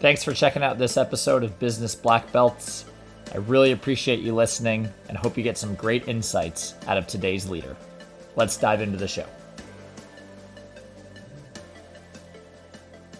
Thanks 0.00 0.22
for 0.22 0.32
checking 0.32 0.62
out 0.62 0.78
this 0.78 0.96
episode 0.96 1.42
of 1.42 1.58
Business 1.58 1.96
Black 1.96 2.30
Belts. 2.30 2.84
I 3.34 3.38
really 3.38 3.72
appreciate 3.72 4.20
you 4.20 4.32
listening 4.32 4.88
and 5.08 5.18
hope 5.18 5.36
you 5.36 5.42
get 5.42 5.58
some 5.58 5.74
great 5.74 6.06
insights 6.06 6.74
out 6.86 6.96
of 6.96 7.08
today's 7.08 7.50
leader. 7.50 7.74
Let's 8.36 8.56
dive 8.56 8.80
into 8.80 8.96
the 8.96 9.08
show. 9.08 9.26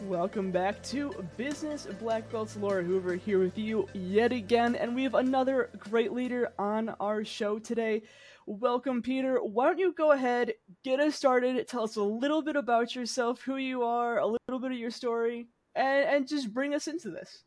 Welcome 0.05 0.53
back 0.53 0.81
to 0.85 1.13
Business 1.37 1.89
Black 1.99 2.31
Belts. 2.31 2.57
Laura 2.57 2.85
Hoover 2.85 3.17
here 3.17 3.41
with 3.41 3.59
you 3.59 3.89
yet 3.93 4.31
again, 4.31 4.77
and 4.77 4.95
we 4.95 5.03
have 5.03 5.17
another 5.17 5.71
great 5.81 6.13
leader 6.13 6.53
on 6.61 6.91
our 7.01 7.25
show 7.25 7.59
today. 7.59 8.03
Welcome, 8.47 9.03
Peter. 9.03 9.43
Why 9.43 9.67
don't 9.67 9.81
you 9.81 9.93
go 9.95 10.13
ahead, 10.13 10.53
get 10.85 11.01
us 11.01 11.17
started, 11.17 11.67
tell 11.67 11.83
us 11.83 11.97
a 11.97 12.03
little 12.03 12.41
bit 12.41 12.55
about 12.55 12.95
yourself, 12.95 13.41
who 13.41 13.57
you 13.57 13.83
are, 13.83 14.21
a 14.21 14.27
little 14.27 14.61
bit 14.61 14.71
of 14.71 14.79
your 14.79 14.93
story, 14.93 15.49
and, 15.79 16.17
and 16.17 16.29
just 16.29 16.53
bring 16.53 16.75
us 16.75 16.89
into 16.89 17.11
this. 17.11 17.45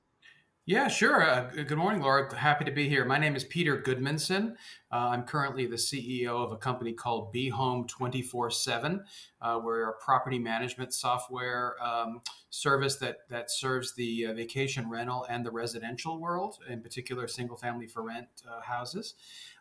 Yeah, 0.68 0.89
sure. 0.89 1.24
Uh, 1.24 1.50
good 1.50 1.78
morning, 1.78 2.01
Laura. 2.01 2.33
Happy 2.36 2.64
to 2.65 2.71
be 2.71 2.88
here. 2.88 3.04
My 3.04 3.18
name 3.18 3.36
is 3.36 3.43
Peter 3.43 3.82
Gudmundsson. 3.82 4.51
Uh, 4.92 5.10
I'm 5.10 5.24
currently 5.24 5.65
the 5.65 5.75
CEO 5.75 6.28
of 6.28 6.52
a 6.52 6.55
company 6.55 6.93
called 6.93 7.33
BeHome247. 7.33 9.04
Uh, 9.41 9.60
we're 9.61 9.89
a 9.89 9.93
property 9.93 10.38
management 10.38 10.93
software 10.93 11.75
um, 11.83 12.21
service 12.52 12.97
that, 12.97 13.28
that 13.28 13.50
serves 13.50 13.96
the 13.96 14.28
uh, 14.28 14.33
vacation 14.33 14.88
rental 14.88 15.25
and 15.29 15.43
the 15.43 15.50
residential 15.50 16.19
world, 16.19 16.60
in 16.69 16.79
particular, 16.79 17.27
single 17.27 17.57
family 17.57 17.88
for 17.88 18.04
rent 18.04 18.27
uh, 18.47 18.61
houses. 18.61 19.16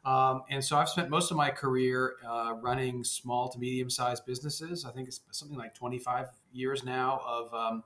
Um, 0.04 0.42
and 0.50 0.62
so 0.62 0.76
I've 0.76 0.90
spent 0.90 1.08
most 1.08 1.30
of 1.30 1.36
my 1.38 1.48
career 1.48 2.16
uh, 2.28 2.56
running 2.60 3.04
small 3.04 3.48
to 3.48 3.58
medium 3.58 3.88
sized 3.88 4.26
businesses. 4.26 4.84
I 4.84 4.90
think 4.90 5.08
it's 5.08 5.20
something 5.30 5.56
like 5.56 5.74
25 5.74 6.26
years 6.52 6.84
now 6.84 7.22
of. 7.26 7.54
Um, 7.54 7.84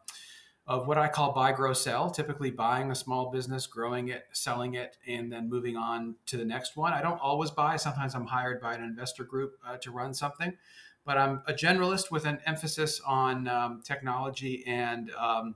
of 0.67 0.87
what 0.87 0.97
I 0.97 1.09
call 1.09 1.33
buy, 1.33 1.53
grow, 1.53 1.75
sell, 1.75 2.11
typically 2.11 2.51
buying 2.51 2.91
a 2.91 2.95
small 2.95 3.31
business, 3.31 3.67
growing 3.67 4.09
it, 4.09 4.25
selling 4.33 4.75
it, 4.75 4.97
and 5.07 5.31
then 5.31 5.51
moving 5.51 5.77
on 5.77 6.15
to 6.27 6.39
the 6.39 6.45
next 6.45 6.77
one. 6.77 6.95
I 6.95 7.03
don't 7.03 7.21
always 7.21 7.51
buy. 7.51 7.77
Sometimes 7.77 8.15
I'm 8.15 8.27
hired 8.27 8.63
by 8.63 8.75
an 8.75 8.83
investor 8.83 9.25
group 9.25 9.59
uh, 9.67 9.77
to 9.79 9.91
run 9.91 10.15
something, 10.15 10.57
but 11.05 11.19
I'm 11.19 11.43
a 11.47 11.53
generalist 11.53 12.11
with 12.11 12.25
an 12.25 12.39
emphasis 12.47 13.01
on 13.07 13.47
um, 13.47 13.83
technology 13.85 14.65
and 14.67 15.11
um, 15.13 15.55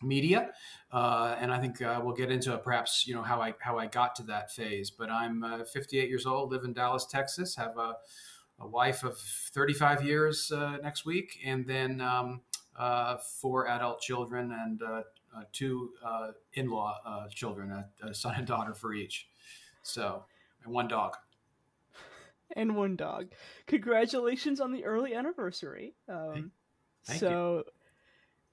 media. 0.00 0.52
Uh, 0.92 1.34
and 1.40 1.52
I 1.52 1.58
think 1.58 1.82
uh, 1.82 2.00
we'll 2.02 2.14
get 2.14 2.30
into 2.30 2.56
perhaps 2.58 3.04
you 3.06 3.14
know 3.14 3.22
how 3.22 3.40
I 3.40 3.54
how 3.58 3.78
I 3.78 3.86
got 3.86 4.14
to 4.16 4.22
that 4.24 4.52
phase. 4.52 4.92
But 4.92 5.10
I'm 5.10 5.42
uh, 5.42 5.64
58 5.64 6.08
years 6.08 6.24
old, 6.24 6.52
live 6.52 6.62
in 6.62 6.72
Dallas, 6.72 7.04
Texas, 7.04 7.56
have 7.56 7.76
a, 7.76 7.94
a 8.60 8.68
wife 8.68 9.02
of 9.02 9.18
35 9.18 10.04
years 10.04 10.52
uh, 10.52 10.76
next 10.84 11.04
week, 11.04 11.38
and 11.44 11.66
then. 11.66 12.00
Um, 12.00 12.42
uh, 12.78 13.16
four 13.16 13.68
adult 13.68 14.00
children 14.00 14.52
and 14.52 14.82
uh, 14.82 15.02
uh, 15.36 15.42
two 15.52 15.90
uh, 16.04 16.28
in-law 16.54 16.98
uh, 17.04 17.28
children, 17.28 17.70
a, 17.70 17.88
a, 18.06 18.14
son 18.14 18.34
and 18.36 18.46
daughter 18.46 18.74
for 18.74 18.94
each. 18.94 19.28
So, 19.82 20.24
and 20.64 20.72
one 20.72 20.88
dog. 20.88 21.16
And 22.54 22.76
one 22.76 22.96
dog. 22.96 23.32
Congratulations 23.66 24.60
on 24.60 24.72
the 24.72 24.84
early 24.84 25.14
anniversary. 25.14 25.94
Um, 26.08 26.52
Thank 27.04 27.20
so, 27.20 27.64
you. 27.66 27.72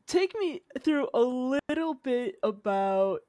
take 0.08 0.34
me 0.40 0.62
through 0.82 1.10
a 1.14 1.20
little 1.20 1.94
bit 1.94 2.36
about 2.44 3.22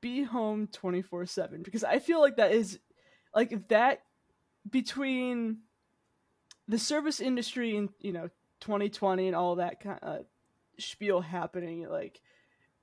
Be 0.00 0.22
Home 0.24 0.68
twenty 0.72 1.02
four 1.02 1.24
seven 1.26 1.62
because 1.62 1.84
I 1.84 1.98
feel 1.98 2.20
like 2.20 2.36
that 2.36 2.52
is 2.52 2.78
like 3.34 3.68
that 3.68 4.02
between 4.70 5.58
the 6.68 6.78
service 6.78 7.20
industry 7.20 7.76
and 7.76 7.88
you 8.00 8.12
know 8.12 8.28
2020 8.64 9.26
and 9.26 9.36
all 9.36 9.56
that 9.56 9.80
kind 9.80 9.98
of 10.02 10.20
uh, 10.20 10.22
spiel 10.78 11.20
happening 11.20 11.88
like 11.88 12.20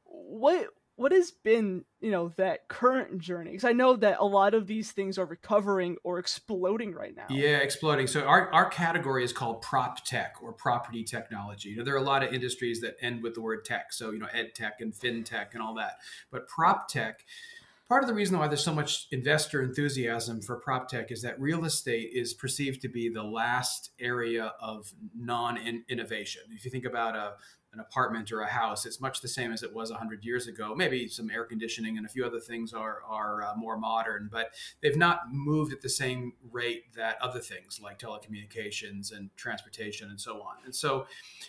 what 0.06 0.68
what 0.96 1.12
has 1.12 1.32
been 1.32 1.84
you 2.00 2.12
know 2.12 2.30
that 2.38 2.68
current 2.68 3.18
journey? 3.20 3.52
Because 3.52 3.64
i 3.64 3.72
know 3.72 3.96
that 3.96 4.18
a 4.20 4.26
lot 4.26 4.54
of 4.54 4.68
these 4.68 4.92
things 4.92 5.18
are 5.18 5.26
recovering 5.26 5.98
or 6.04 6.20
exploding 6.20 6.94
right 6.94 7.16
now. 7.16 7.26
Yeah 7.30 7.58
exploding. 7.58 8.08
So 8.08 8.22
our, 8.22 8.54
our 8.54 8.70
category 8.70 9.23
is 9.23 9.33
called 9.33 9.61
prop 9.61 10.05
tech 10.05 10.36
or 10.42 10.54
property 10.54 11.04
technology. 11.04 11.70
You 11.70 11.78
know 11.78 11.84
there 11.84 11.95
are 11.95 11.98
a 11.98 12.04
lot 12.04 12.23
of 12.23 12.34
industries 12.34 12.82
that 12.82 12.98
end 13.02 13.23
with 13.23 13.34
the 13.34 13.42
word 13.42 13.66
tech. 13.66 13.94
So 13.94 14.11
you 14.11 14.20
know 14.20 14.28
ed 14.32 14.54
tech 14.54 14.80
and 14.80 14.94
fintech 14.94 15.54
and 15.54 15.61
all 15.61 15.73
that. 15.76 15.98
But 16.30 16.48
prop 16.48 16.88
tech 16.88 17.26
part 17.92 18.04
of 18.04 18.08
the 18.08 18.14
reason 18.14 18.40
why 18.40 18.48
there's 18.48 18.64
so 18.64 18.74
much 18.74 19.08
investor 19.12 19.62
enthusiasm 19.62 20.42
for 20.42 20.56
prop 20.62 20.88
tech 20.88 21.12
is 21.12 21.22
that 21.22 21.38
real 21.42 21.66
estate 21.66 22.10
is 22.14 22.34
perceived 22.34 22.82
to 22.82 22.88
be 22.88 23.10
the 23.10 23.22
last 23.22 23.92
area 24.00 24.54
of 24.62 24.94
non 25.14 25.60
innovation. 25.90 26.42
If 26.52 26.64
you 26.64 26.72
think 26.72 26.86
about 26.86 27.18
a 27.18 27.34
an 27.73 27.80
apartment 27.80 28.32
or 28.32 28.42
a 28.42 28.48
house. 28.48 28.86
It's 28.86 28.99
much 28.99 29.21
the 29.21 29.27
same 29.27 29.54
as 29.54 29.64
it 29.64 29.73
was 29.73 29.92
100 29.92 30.26
years 30.26 30.48
ago. 30.48 30.76
Maybe 30.76 31.08
some 31.08 31.30
air 31.30 31.45
conditioning 31.45 31.98
and 31.98 32.05
a 32.05 32.09
few 32.09 32.26
other 32.26 32.39
things 32.39 32.73
are, 32.73 32.99
are 33.08 33.43
uh, 33.43 33.55
more 33.55 33.77
modern, 33.77 34.30
but 34.32 34.54
they've 34.82 34.98
not 34.98 35.32
moved 35.32 35.71
at 35.71 35.81
the 35.81 35.89
same 35.89 36.33
rate 36.52 36.93
that 36.95 37.17
other 37.21 37.39
things 37.39 37.80
like 37.81 37.98
telecommunications 37.98 39.15
and 39.15 39.30
transportation 39.37 40.10
and 40.10 40.20
so 40.20 40.42
on. 40.42 40.58
And 40.65 40.76
so, 40.76 41.05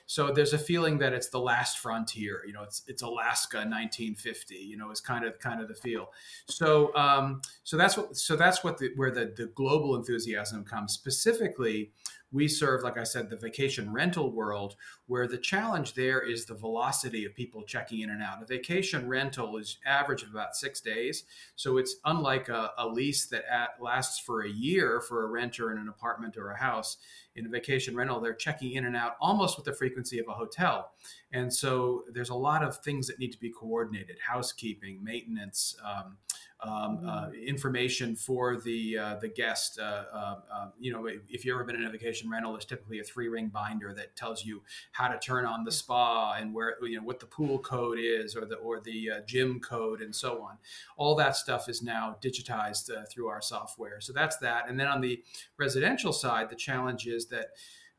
so 0.07 0.33
there's 0.33 0.53
a 0.53 0.59
feeling 0.59 0.99
that 0.99 1.13
it's 1.13 1.29
the 1.29 1.41
last 1.41 1.79
frontier. 1.79 2.43
You 2.47 2.53
know, 2.53 2.63
it's 2.63 2.83
it's 2.87 3.03
Alaska 3.03 3.59
1950. 3.59 4.55
You 4.55 4.77
know, 4.77 4.91
is 4.91 5.01
kind 5.01 5.25
of 5.25 5.39
kind 5.41 5.61
of 5.61 5.69
the 5.69 5.75
feel. 5.75 6.13
So 6.47 6.95
um, 6.95 7.43
so 7.65 7.77
that's 7.77 7.97
what 7.97 8.17
so 8.17 8.37
that's 8.37 8.63
what 8.63 8.79
the, 8.79 8.91
where 8.97 9.11
the 9.11 9.33
the 9.37 9.47
global 9.55 9.97
enthusiasm 9.97 10.65
comes 10.65 10.93
specifically 10.93 11.91
we 12.33 12.49
serve, 12.49 12.83
like 12.83 12.99
I 12.99 13.05
said, 13.05 13.29
the 13.29 13.37
vacation 13.37 13.93
rental 13.93 14.33
world, 14.33 14.77
where 15.07 15.29
the 15.29 15.39
challenge 15.39 15.95
there 15.95 16.21
is 16.21 16.47
the 16.47 16.55
velocity 16.55 17.25
of 17.25 17.35
people 17.35 17.63
checking 17.63 18.01
in 18.01 18.11
and 18.11 18.23
out. 18.23 18.43
A 18.43 18.47
vacation 18.47 19.07
rental 19.07 19.59
is 19.59 19.79
average 19.85 20.23
of 20.23 20.31
about 20.31 20.57
six 20.57 20.81
days, 20.81 21.25
so 21.57 21.77
it's 21.77 21.97
unlike 22.07 22.49
a, 22.49 22.71
a 22.79 22.89
lease 22.89 23.27
that 23.27 23.45
at, 23.51 23.71
lasts 23.81 24.19
for 24.19 24.43
a 24.43 24.49
year 24.49 25.01
for 25.01 25.25
a 25.25 25.29
renter 25.29 25.71
in 25.71 25.79
an 25.79 25.89
apartment 25.89 26.37
or 26.37 26.51
a 26.51 26.59
house. 26.59 26.97
In 27.35 27.47
a 27.47 27.49
vacation 27.49 27.97
rental, 27.97 28.21
they're 28.21 28.35
checking 28.35 28.73
in 28.73 28.85
and 28.85 28.97
out 28.97 29.17
almost 29.21 29.57
with 29.57 29.65
the 29.65 29.73
frequency 29.73 30.19
of 30.19 30.27
a 30.29 30.33
hotel, 30.33 30.93
and 31.33 31.53
so 31.53 32.05
there's 32.13 32.31
a 32.31 32.35
lot 32.35 32.63
of 32.63 32.79
things 32.79 33.07
that 33.07 33.19
need 33.19 33.33
to 33.33 33.39
be 33.39 33.51
coordinated: 33.51 34.17
housekeeping, 34.27 35.03
maintenance. 35.03 35.77
Um, 35.85 36.17
um, 36.63 37.01
uh, 37.05 37.27
mm. 37.27 37.47
information 37.47 38.15
for 38.15 38.61
the 38.61 38.99
uh, 38.99 39.15
the 39.21 39.29
guest. 39.29 39.79
Uh, 39.81 40.05
uh, 40.13 40.35
uh, 40.53 40.69
you 40.79 40.93
know, 40.93 41.07
if 41.07 41.45
you've 41.45 41.55
ever 41.55 41.65
been 41.65 41.77
in 41.77 41.85
a 41.85 41.91
vacation 41.91 42.31
rental, 42.31 42.53
there's 42.53 42.65
typically 42.65 43.01
a 43.01 43.05
three 43.05 43.29
ring 43.29 43.49
binder 43.49 43.93
that 43.95 44.15
tells 44.17 44.45
you 44.45 44.63
how 44.93 45.09
to 45.09 45.19
turn 45.19 45.45
on 45.45 45.65
the 45.65 45.73
spa 45.73 46.35
and 46.35 46.55
where 46.55 46.77
you 46.83 46.99
know 46.99 47.05
what 47.05 47.21
the 47.21 47.27
pool 47.27 47.59
code 47.59 47.99
is 48.01 48.37
or 48.37 48.45
the 48.45 48.57
or 48.57 48.81
the 48.81 49.11
uh, 49.11 49.21
gym 49.27 49.59
code 49.61 50.01
and 50.01 50.15
so 50.15 50.43
on. 50.43 50.57
All 50.97 51.15
that 51.17 51.37
stuff 51.37 51.69
is 51.69 51.83
now 51.83 52.17
digitized 52.23 52.91
through 53.11 53.29
our 53.29 53.43
software. 53.43 54.01
So 54.01 54.13
that's 54.13 54.37
that. 54.39 54.69
And 54.69 54.79
then 54.79 54.87
on 54.87 55.01
the 55.01 55.23
residential 55.59 56.13
side, 56.13 56.49
the 56.49 56.57
challenge 56.57 57.07
is 57.07 57.27
that 57.27 57.49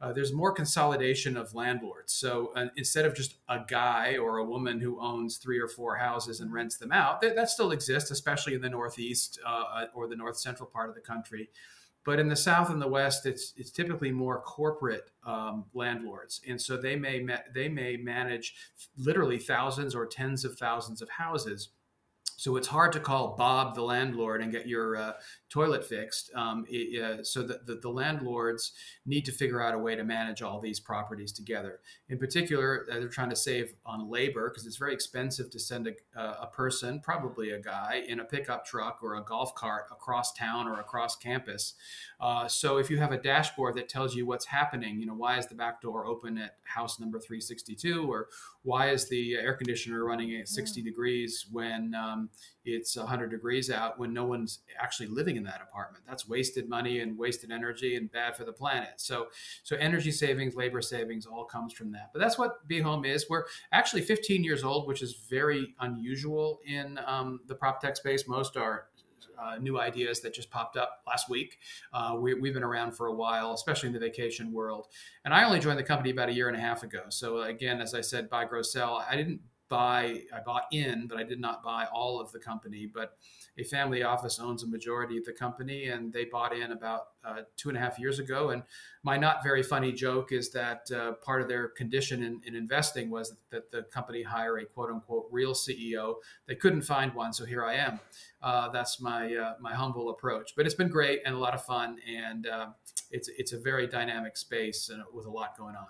uh, 0.04 0.12
there's 0.12 0.34
more 0.34 0.52
consolidation 0.52 1.38
of 1.38 1.56
landlords. 1.56 2.12
So 2.12 2.52
uh, 2.58 2.66
instead 2.76 3.06
of 3.06 3.16
just 3.16 3.36
a 3.48 3.62
guy 3.66 4.18
or 4.18 4.40
a 4.40 4.44
woman 4.44 4.82
who 4.82 5.00
owns 5.00 5.38
three 5.38 5.58
or 5.58 5.70
four 5.70 5.96
houses 5.96 6.42
and 6.42 6.52
rents 6.52 6.76
them 6.76 6.92
out, 6.92 7.22
that, 7.22 7.38
that 7.38 7.50
still 7.50 7.72
exists, 7.72 8.12
especially 8.12 8.54
in 8.54 8.62
the 8.62 8.70
Northeast 8.70 9.40
uh, 9.48 9.64
uh, 9.74 9.86
or 9.94 10.10
the 10.10 10.16
North 10.18 10.36
Central 10.36 10.68
part 10.68 10.90
of 10.90 10.96
the 10.96 11.02
country. 11.02 11.50
But 12.06 12.20
in 12.20 12.28
the 12.28 12.36
South 12.36 12.70
and 12.70 12.82
the 12.82 12.88
West, 12.88 13.26
it's 13.26 13.54
it's 13.56 13.72
typically 13.72 14.12
more 14.12 14.42
corporate 14.42 15.10
um, 15.26 15.64
landlords, 15.74 16.42
and 16.46 16.60
so 16.62 16.76
they 16.76 16.98
may 16.98 17.22
ma- 17.22 17.38
they 17.54 17.70
may 17.70 17.96
manage 17.96 18.56
literally 18.98 19.38
thousands 19.38 19.96
or 19.96 20.06
tens 20.06 20.44
of 20.44 20.58
thousands 20.58 21.02
of 21.02 21.10
houses 21.10 21.70
so 22.44 22.58
it's 22.58 22.68
hard 22.68 22.92
to 22.92 23.00
call 23.00 23.36
Bob 23.38 23.74
the 23.74 23.82
landlord 23.82 24.42
and 24.42 24.52
get 24.52 24.68
your 24.68 24.98
uh, 24.98 25.14
toilet 25.54 25.86
fixed. 25.86 26.32
Um, 26.34 26.66
it, 26.68 27.02
uh, 27.02 27.24
so 27.24 27.44
that 27.44 27.68
the, 27.68 27.76
the, 27.76 27.90
landlords 27.90 28.72
need 29.06 29.24
to 29.26 29.32
figure 29.32 29.62
out 29.62 29.76
a 29.76 29.78
way 29.78 29.96
to 29.96 30.04
manage 30.04 30.42
all 30.42 30.60
these 30.60 30.80
properties 30.80 31.32
together. 31.32 31.80
In 32.10 32.18
particular, 32.18 32.88
uh, 32.92 32.96
they're 32.96 33.08
trying 33.08 33.30
to 33.30 33.36
save 33.36 33.76
on 33.86 34.10
labor 34.10 34.50
because 34.50 34.66
it's 34.66 34.78
very 34.78 34.94
expensive 34.94 35.52
to 35.52 35.60
send 35.60 35.88
a, 35.88 36.22
a 36.42 36.48
person, 36.48 37.00
probably 37.02 37.52
a 37.52 37.60
guy, 37.60 38.04
in 38.08 38.20
a 38.20 38.26
pickup 38.26 38.66
truck 38.66 39.04
or 39.04 39.16
a 39.16 39.24
golf 39.24 39.54
cart 39.54 39.84
across 39.92 40.34
town 40.34 40.68
or 40.68 40.80
across 40.80 41.16
campus. 41.16 41.76
Uh, 42.20 42.48
so 42.48 42.78
if 42.78 42.90
you 42.90 42.98
have 42.98 43.12
a 43.12 43.18
dashboard 43.18 43.76
that 43.76 43.88
tells 43.88 44.16
you 44.16 44.26
what's 44.26 44.46
happening, 44.46 45.00
you 45.00 45.06
know, 45.06 45.14
why 45.14 45.38
is 45.38 45.46
the 45.46 45.56
back 45.56 45.84
door 45.84 46.08
open 46.08 46.40
at 46.40 46.56
house 46.64 47.00
number 47.00 47.20
362 47.20 48.12
or 48.12 48.28
why 48.64 48.90
is 48.90 49.08
the 49.10 49.36
air 49.36 49.54
conditioner 49.54 50.04
running 50.04 50.36
at 50.36 50.48
60 50.48 50.82
mm. 50.82 50.86
degrees 50.86 51.46
when 51.52 51.94
um, 51.94 52.30
it's 52.66 52.96
100 52.96 53.30
degrees 53.30 53.70
out 53.70 54.00
when 54.00 54.14
no 54.14 54.24
one's 54.24 54.60
actually 54.80 55.08
living 55.08 55.36
in 55.36 55.43
that 55.44 55.62
apartment 55.62 56.04
that's 56.08 56.28
wasted 56.28 56.68
money 56.70 57.00
and 57.00 57.18
wasted 57.18 57.52
energy 57.52 57.96
and 57.96 58.12
bad 58.12 58.36
for 58.36 58.44
the 58.44 58.52
planet 58.52 58.94
so 58.98 59.28
so 59.64 59.76
energy 59.78 60.12
savings 60.12 60.56
labor 60.56 60.82
savings 60.82 61.26
all 61.26 61.46
comes 61.46 61.74
from 61.74 61.92
that 61.92 62.10
but 62.14 62.20
that's 62.20 62.38
what 62.38 62.68
be 62.68 62.80
home 62.80 63.06
is 63.06 63.30
we're 63.30 63.46
actually 63.72 64.02
15 64.02 64.44
years 64.44 64.64
old 64.64 64.88
which 64.88 65.02
is 65.02 65.16
very 65.30 65.76
unusual 65.80 66.60
in 66.66 67.00
um, 67.06 67.40
the 67.48 67.56
prop 67.56 67.82
tech 67.82 67.96
space 67.96 68.28
most 68.28 68.58
are 68.58 68.88
uh, 69.42 69.56
new 69.58 69.80
ideas 69.80 70.22
that 70.22 70.34
just 70.34 70.50
popped 70.50 70.78
up 70.78 71.02
last 71.08 71.30
week. 71.30 71.60
Uh, 71.92 72.16
we, 72.20 72.32
have 72.32 72.54
been 72.54 72.64
around 72.64 72.92
for 72.92 73.08
a 73.08 73.14
while, 73.14 73.54
especially 73.54 73.88
in 73.88 73.94
the 73.94 74.00
vacation 74.00 74.52
world. 74.52 74.88
And 75.26 75.34
I 75.34 75.44
only 75.44 75.60
joined 75.60 75.80
the 75.80 75.84
company 75.84 76.12
about 76.12 76.30
a 76.30 76.34
year 76.34 76.50
and 76.50 76.58
a 76.58 76.60
half 76.60 76.84
ago. 76.84 77.04
So 77.10 77.42
again, 77.42 77.82
as 77.82 77.94
I 77.94 78.02
said, 78.02 78.30
buy, 78.30 78.46
grow, 78.46 78.62
sell. 78.62 79.04
I 79.10 79.16
didn't 79.16 79.42
buy, 79.70 80.22
I 80.34 80.40
bought 80.46 80.66
in, 80.72 81.08
but 81.08 81.18
I 81.18 81.24
did 81.24 81.40
not 81.40 81.64
buy 81.64 81.86
all 81.94 82.20
of 82.20 82.32
the 82.32 82.40
company. 82.40 82.90
But 82.92 83.18
a 83.58 83.64
family 83.64 84.04
office 84.04 84.40
owns 84.40 84.64
a 84.64 84.68
majority 84.68 85.18
of 85.18 85.26
the 85.26 85.34
company, 85.34 85.88
and 85.88 86.12
they 86.12 86.26
bought 86.26 86.56
in 86.56 86.72
about 86.72 87.08
uh, 87.24 87.42
two 87.56 87.70
and 87.70 87.78
a 87.78 87.82
half 87.82 87.98
years 87.98 88.20
ago. 88.20 88.50
And 88.50 88.64
my 89.04 89.18
not 89.18 89.44
very 89.44 89.64
funny 89.64 89.92
joke 89.92 90.32
is 90.32 90.52
that 90.52 90.92
uh, 90.92 91.14
part 91.14 91.42
of 91.42 91.48
their 91.48 91.70
condition 91.70 92.24
in, 92.24 92.42
in, 92.46 92.56
investing 92.56 93.10
was 93.10 93.36
that 93.50 93.72
the 93.72 93.84
company 93.84 94.24
hire 94.24 94.58
a 94.58 94.66
quote 94.66 94.90
unquote 94.90 95.28
real 95.32 95.54
CEO. 95.54 96.16
They 96.48 96.56
couldn't 96.56 96.82
find 96.82 97.14
one, 97.14 97.34
so 97.34 97.46
here 97.46 97.64
I 97.64 97.76
am. 97.76 98.00
Uh, 98.42 98.70
that's 98.70 99.00
my 99.00 99.36
uh, 99.36 99.54
my 99.60 99.74
humble 99.74 100.10
approach. 100.10 100.54
But 100.56 100.66
it's 100.66 100.76
been 100.76 100.90
great 100.90 101.22
and 101.26 101.36
a 101.36 101.40
lot 101.40 101.54
of 101.54 101.64
fun, 101.64 101.98
and 102.08 102.48
uh, 102.48 102.68
it's 103.12 103.30
it's 103.38 103.54
a 103.54 103.60
very 103.60 103.88
dynamic 103.88 104.38
space 104.38 104.90
and 104.90 105.04
with 105.14 105.26
a 105.26 105.32
lot 105.32 105.58
going 105.58 105.76
on. 105.76 105.88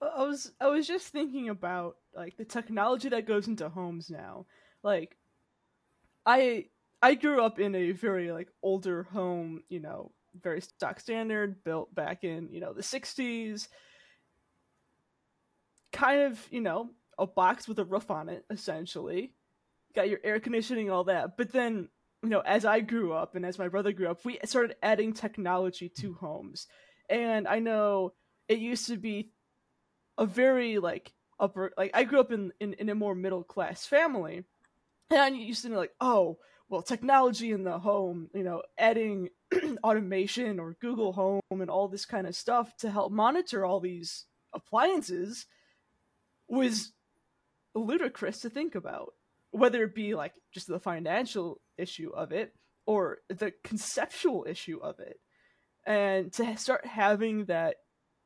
I 0.00 0.22
was 0.22 0.52
I 0.60 0.68
was 0.68 0.86
just 0.86 1.08
thinking 1.08 1.48
about 1.48 1.96
like 2.14 2.36
the 2.36 2.44
technology 2.44 3.08
that 3.08 3.26
goes 3.26 3.48
into 3.48 3.68
homes 3.68 4.10
now. 4.10 4.46
Like 4.82 5.16
I 6.24 6.66
I 7.02 7.14
grew 7.14 7.42
up 7.42 7.58
in 7.58 7.74
a 7.74 7.92
very 7.92 8.30
like 8.32 8.48
older 8.62 9.04
home, 9.04 9.62
you 9.68 9.80
know, 9.80 10.12
very 10.42 10.60
stock 10.60 11.00
standard, 11.00 11.64
built 11.64 11.94
back 11.94 12.24
in, 12.24 12.48
you 12.50 12.60
know, 12.60 12.72
the 12.72 12.82
60s. 12.82 13.68
Kind 15.92 16.22
of, 16.22 16.46
you 16.50 16.60
know, 16.60 16.90
a 17.18 17.26
box 17.26 17.66
with 17.66 17.78
a 17.78 17.84
roof 17.84 18.10
on 18.10 18.28
it 18.28 18.44
essentially. 18.50 19.32
Got 19.94 20.10
your 20.10 20.20
air 20.24 20.40
conditioning 20.40 20.90
all 20.90 21.04
that. 21.04 21.38
But 21.38 21.52
then, 21.52 21.88
you 22.22 22.28
know, 22.28 22.40
as 22.40 22.64
I 22.66 22.80
grew 22.80 23.12
up 23.12 23.34
and 23.34 23.46
as 23.46 23.58
my 23.58 23.68
brother 23.68 23.92
grew 23.92 24.08
up, 24.08 24.24
we 24.24 24.38
started 24.44 24.76
adding 24.82 25.12
technology 25.14 25.88
to 26.00 26.12
mm. 26.12 26.18
homes. 26.18 26.66
And 27.08 27.48
I 27.48 27.60
know 27.60 28.12
it 28.48 28.58
used 28.58 28.88
to 28.88 28.96
be 28.96 29.32
a 30.18 30.26
very 30.26 30.78
like 30.78 31.12
upper 31.38 31.72
like 31.76 31.90
I 31.94 32.04
grew 32.04 32.20
up 32.20 32.32
in 32.32 32.52
in, 32.60 32.74
in 32.74 32.88
a 32.88 32.94
more 32.94 33.14
middle 33.14 33.44
class 33.44 33.86
family, 33.86 34.44
and 35.10 35.20
I 35.20 35.28
used 35.28 35.62
to 35.62 35.68
be 35.68 35.76
like, 35.76 35.92
oh, 36.00 36.38
well, 36.68 36.82
technology 36.82 37.52
in 37.52 37.64
the 37.64 37.78
home, 37.78 38.28
you 38.34 38.42
know, 38.42 38.62
adding 38.78 39.28
automation 39.84 40.58
or 40.58 40.76
Google 40.80 41.12
Home 41.12 41.40
and 41.50 41.70
all 41.70 41.88
this 41.88 42.04
kind 42.06 42.26
of 42.26 42.34
stuff 42.34 42.76
to 42.78 42.90
help 42.90 43.12
monitor 43.12 43.64
all 43.64 43.80
these 43.80 44.24
appliances 44.52 45.46
was 46.48 46.92
ludicrous 47.74 48.40
to 48.40 48.50
think 48.50 48.74
about. 48.74 49.12
Whether 49.52 49.84
it 49.84 49.94
be 49.94 50.14
like 50.14 50.34
just 50.52 50.66
the 50.66 50.80
financial 50.80 51.60
issue 51.78 52.10
of 52.10 52.32
it 52.32 52.52
or 52.84 53.18
the 53.28 53.52
conceptual 53.64 54.44
issue 54.48 54.78
of 54.82 54.98
it. 55.00 55.18
And 55.86 56.32
to 56.34 56.56
start 56.56 56.84
having 56.84 57.44
that 57.46 57.76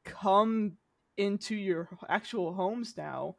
come 0.05 0.79
into 1.21 1.55
your 1.55 1.89
actual 2.09 2.55
homes 2.55 2.95
now, 2.97 3.37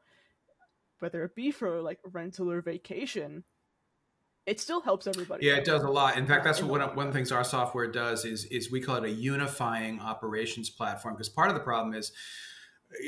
whether 0.99 1.23
it 1.23 1.35
be 1.35 1.51
for 1.51 1.81
like 1.81 1.99
rental 2.11 2.51
or 2.51 2.61
vacation, 2.61 3.43
it 4.45 4.59
still 4.59 4.81
helps 4.81 5.07
everybody. 5.07 5.45
Yeah, 5.45 5.55
it 5.55 5.65
does 5.65 5.83
a 5.83 5.89
lot. 5.89 6.17
In 6.17 6.27
fact, 6.27 6.43
that's 6.43 6.61
what 6.61 6.71
one 6.71 6.81
of, 6.81 6.95
one 6.95 7.07
of 7.07 7.13
the 7.13 7.17
things 7.17 7.31
our 7.31 7.43
software 7.43 7.87
does 7.87 8.23
is 8.23 8.45
is 8.45 8.71
we 8.71 8.81
call 8.81 8.97
it 8.97 9.03
a 9.03 9.09
unifying 9.09 9.99
operations 9.99 10.69
platform 10.69 11.15
because 11.15 11.29
part 11.29 11.49
of 11.49 11.55
the 11.55 11.61
problem 11.61 11.93
is 11.95 12.11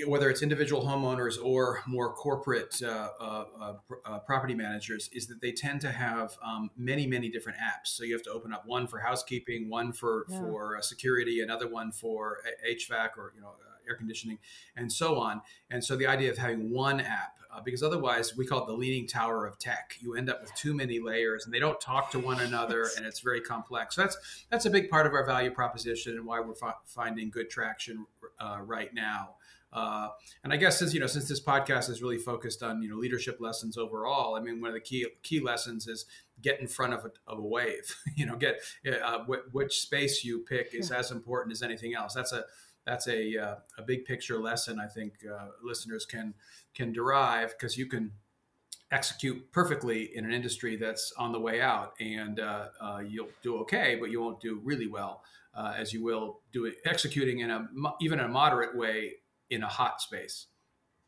whether 0.07 0.29
it's 0.29 0.41
individual 0.41 0.81
homeowners 0.83 1.35
or 1.43 1.81
more 1.85 2.13
corporate 2.13 2.81
uh, 2.81 3.09
uh, 3.19 3.45
uh, 3.59 3.73
uh, 4.05 4.19
property 4.19 4.53
managers, 4.53 5.09
is 5.11 5.27
that 5.27 5.41
they 5.41 5.51
tend 5.51 5.81
to 5.81 5.91
have 5.91 6.37
um, 6.43 6.69
many, 6.77 7.05
many 7.05 7.29
different 7.29 7.57
apps. 7.59 7.87
So 7.87 8.05
you 8.05 8.13
have 8.13 8.23
to 8.23 8.31
open 8.31 8.53
up 8.53 8.65
one 8.65 8.87
for 8.87 8.99
housekeeping, 8.99 9.69
one 9.69 9.91
for 9.91 10.25
yeah. 10.29 10.39
for 10.39 10.77
uh, 10.77 10.81
security, 10.81 11.41
another 11.41 11.67
one 11.67 11.91
for 11.91 12.39
HVAC 12.65 13.17
or 13.17 13.33
you 13.35 13.41
know 13.41 13.55
air 13.87 13.95
conditioning, 13.95 14.39
and 14.75 14.91
so 14.91 15.19
on. 15.19 15.41
And 15.69 15.83
so 15.83 15.95
the 15.95 16.07
idea 16.07 16.31
of 16.31 16.37
having 16.37 16.71
one 16.71 16.99
app, 16.99 17.37
uh, 17.53 17.61
because 17.61 17.83
otherwise 17.83 18.35
we 18.35 18.45
call 18.45 18.63
it 18.63 18.67
the 18.67 18.73
leaning 18.73 19.07
tower 19.07 19.45
of 19.45 19.59
tech. 19.59 19.95
You 19.99 20.15
end 20.15 20.29
up 20.29 20.41
with 20.41 20.53
too 20.55 20.73
many 20.73 20.99
layers, 20.99 21.45
and 21.45 21.53
they 21.53 21.59
don't 21.59 21.79
talk 21.79 22.11
to 22.11 22.19
one 22.19 22.39
another, 22.39 22.87
and 22.97 23.05
it's 23.05 23.19
very 23.19 23.41
complex. 23.41 23.95
So 23.95 24.01
that's 24.01 24.45
that's 24.49 24.65
a 24.65 24.69
big 24.69 24.89
part 24.89 25.05
of 25.05 25.13
our 25.13 25.25
value 25.25 25.51
proposition 25.51 26.17
and 26.17 26.25
why 26.25 26.39
we're 26.39 26.55
fi- 26.55 26.73
finding 26.85 27.29
good 27.29 27.49
traction 27.49 28.05
uh, 28.39 28.59
right 28.63 28.93
now. 28.93 29.35
Uh, 29.73 30.09
and 30.43 30.53
I 30.53 30.57
guess 30.57 30.77
since 30.77 30.93
you 30.93 30.99
know 30.99 31.07
since 31.07 31.27
this 31.27 31.41
podcast 31.41 31.89
is 31.89 32.01
really 32.01 32.19
focused 32.19 32.61
on 32.61 32.81
you 32.83 32.89
know 32.89 32.97
leadership 32.97 33.37
lessons 33.39 33.75
overall, 33.75 34.35
I 34.35 34.39
mean 34.39 34.61
one 34.61 34.69
of 34.69 34.75
the 34.75 34.79
key 34.79 35.07
key 35.23 35.39
lessons 35.39 35.87
is 35.87 36.05
get 36.41 36.59
in 36.59 36.67
front 36.67 36.93
of 36.93 37.05
a, 37.05 37.11
of 37.31 37.39
a 37.39 37.47
wave. 37.47 37.95
you 38.15 38.25
know, 38.25 38.35
get 38.35 38.61
uh, 39.03 39.19
which 39.51 39.79
space 39.79 40.23
you 40.23 40.45
pick 40.47 40.73
is 40.73 40.91
as 40.91 41.11
important 41.11 41.53
as 41.53 41.63
anything 41.63 41.95
else. 41.95 42.13
That's 42.13 42.33
a 42.33 42.45
that's 42.85 43.07
a 43.07 43.37
uh, 43.37 43.55
a 43.77 43.81
big 43.81 44.05
picture 44.05 44.39
lesson 44.39 44.79
I 44.79 44.87
think 44.87 45.13
uh, 45.25 45.47
listeners 45.63 46.05
can 46.05 46.33
can 46.73 46.91
derive 46.91 47.51
because 47.57 47.77
you 47.77 47.85
can 47.85 48.11
execute 48.91 49.51
perfectly 49.51 50.15
in 50.15 50.25
an 50.25 50.31
industry 50.31 50.75
that's 50.75 51.11
on 51.17 51.31
the 51.31 51.39
way 51.39 51.61
out, 51.61 51.93
and 51.99 52.39
uh, 52.39 52.67
uh 52.81 52.99
you'll 52.99 53.29
do 53.41 53.57
okay, 53.57 53.97
but 53.99 54.11
you 54.11 54.21
won't 54.21 54.41
do 54.41 54.59
really 54.63 54.87
well 54.87 55.23
uh, 55.55 55.73
as 55.77 55.93
you 55.93 56.03
will 56.03 56.41
do 56.51 56.65
it 56.65 56.75
executing 56.85 57.39
in 57.39 57.49
a 57.49 57.67
even 58.01 58.19
a 58.19 58.27
moderate 58.27 58.75
way 58.75 59.13
in 59.49 59.63
a 59.63 59.67
hot 59.67 60.01
space. 60.01 60.47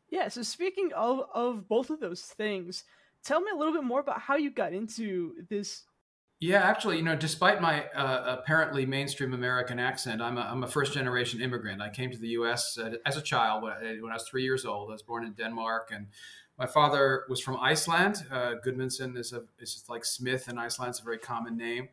Yeah. 0.08 0.28
So 0.28 0.42
speaking 0.42 0.90
of 0.94 1.22
of 1.34 1.68
both 1.68 1.90
of 1.90 2.00
those 2.00 2.22
things, 2.22 2.84
tell 3.24 3.40
me 3.40 3.50
a 3.52 3.56
little 3.56 3.72
bit 3.72 3.84
more 3.84 4.00
about 4.00 4.20
how 4.20 4.36
you 4.36 4.50
got 4.50 4.72
into 4.72 5.34
this 5.50 5.82
yeah, 6.38 6.62
actually, 6.62 6.98
you 6.98 7.02
know, 7.02 7.16
despite 7.16 7.62
my 7.62 7.86
uh, 7.88 8.36
apparently 8.38 8.84
mainstream 8.84 9.32
American 9.32 9.78
accent, 9.78 10.20
I'm 10.20 10.36
a, 10.36 10.42
I'm 10.42 10.62
a 10.62 10.68
first 10.68 10.92
generation 10.92 11.40
immigrant. 11.40 11.80
I 11.80 11.88
came 11.88 12.10
to 12.10 12.18
the 12.18 12.28
U.S. 12.28 12.78
As 13.06 13.16
a 13.16 13.22
child 13.22 13.62
when 13.62 13.72
I, 13.72 14.12
was 14.12 14.28
three 14.28 14.42
years 14.42 14.66
old. 14.66 14.90
I 14.90 14.92
was 14.92 15.02
born 15.02 15.24
in 15.24 15.32
Denmark, 15.32 15.90
and 15.94 16.08
my 16.58 16.66
father 16.66 17.24
was 17.28 17.40
from 17.40 17.58
Iceland. 17.60 18.24
Uh, 18.30 18.54
Gudmundsson 18.64 19.16
is 19.16 19.32
a 19.32 19.42
is 19.58 19.84
like 19.88 20.04
Smith 20.04 20.48
in 20.48 20.58
Iceland. 20.58 20.90
It's 20.90 21.00
a 21.00 21.04
very 21.04 21.18
common 21.18 21.56
name, 21.56 21.88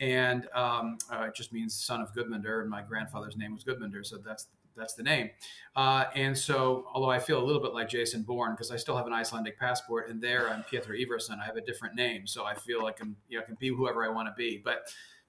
and 0.00 0.48
um, 0.54 0.98
uh, 1.12 1.24
it 1.24 1.34
just 1.34 1.52
means 1.52 1.74
son 1.74 2.00
of 2.00 2.12
Gudmundur. 2.12 2.60
And 2.62 2.70
my 2.70 2.82
grandfather's 2.82 3.36
name 3.36 3.52
was 3.54 3.64
Gudmundur, 3.64 4.04
so 4.04 4.18
that's 4.18 4.48
that's 4.76 4.94
the 4.94 5.02
name. 5.02 5.30
Uh, 5.76 6.04
and 6.14 6.36
so, 6.36 6.86
although 6.92 7.10
I 7.10 7.18
feel 7.18 7.42
a 7.42 7.44
little 7.44 7.60
bit 7.60 7.74
like 7.74 7.88
Jason 7.88 8.22
Bourne 8.22 8.52
because 8.52 8.70
I 8.70 8.76
still 8.76 8.96
have 8.96 9.06
an 9.06 9.12
Icelandic 9.12 9.58
passport, 9.58 10.08
and 10.08 10.20
there 10.20 10.48
I'm 10.48 10.64
Pietro 10.64 10.96
Iverson. 10.96 11.38
I 11.40 11.46
have 11.46 11.56
a 11.56 11.60
different 11.60 11.94
name, 11.94 12.26
so 12.26 12.44
I 12.44 12.54
feel 12.54 12.82
like 12.82 13.00
I'm, 13.00 13.16
you 13.28 13.38
know, 13.38 13.44
I 13.44 13.46
can 13.46 13.56
be 13.60 13.68
whoever 13.68 14.04
I 14.04 14.08
want 14.08 14.28
to 14.28 14.34
be. 14.36 14.60
But 14.64 14.88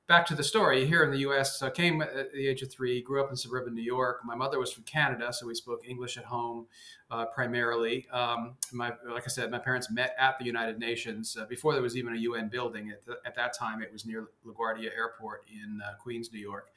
back 0.10 0.26
to 0.26 0.34
the 0.34 0.44
story 0.44 0.88
here 0.88 1.04
in 1.04 1.12
the 1.12 1.20
U.S. 1.20 1.62
I 1.62 1.70
came 1.70 2.02
at 2.02 2.34
the 2.34 2.48
age 2.48 2.64
of 2.64 2.72
three, 2.72 3.00
grew 3.00 3.24
up 3.24 3.30
in 3.30 3.36
suburban 3.36 3.76
New 3.76 3.84
York. 3.84 4.22
My 4.26 4.34
mother 4.34 4.58
was 4.58 4.74
from 4.74 4.84
Canada, 4.84 5.32
so 5.32 5.46
we 5.46 5.54
spoke 5.54 5.88
English 5.88 6.18
at 6.18 6.26
home 6.26 6.66
uh, 7.12 7.26
primarily. 7.28 8.08
Um, 8.12 8.56
my, 8.72 8.92
like 9.08 9.26
I 9.26 9.28
said, 9.28 9.52
my 9.52 9.60
parents 9.60 9.92
met 9.92 10.16
at 10.18 10.40
the 10.40 10.46
United 10.46 10.80
Nations 10.80 11.38
uh, 11.40 11.46
before 11.46 11.74
there 11.74 11.84
was 11.84 11.96
even 11.96 12.16
a 12.16 12.18
UN 12.22 12.50
building. 12.50 12.90
At, 12.90 13.06
the, 13.06 13.18
at, 13.24 13.36
that 13.36 13.56
time, 13.56 13.84
it 13.84 13.94
was 13.94 14.04
near 14.04 14.30
LaGuardia 14.48 14.90
Airport 14.98 15.44
in 15.48 15.80
uh, 15.86 15.92
Queens, 16.02 16.34
New 16.34 16.40
York. 16.40 16.70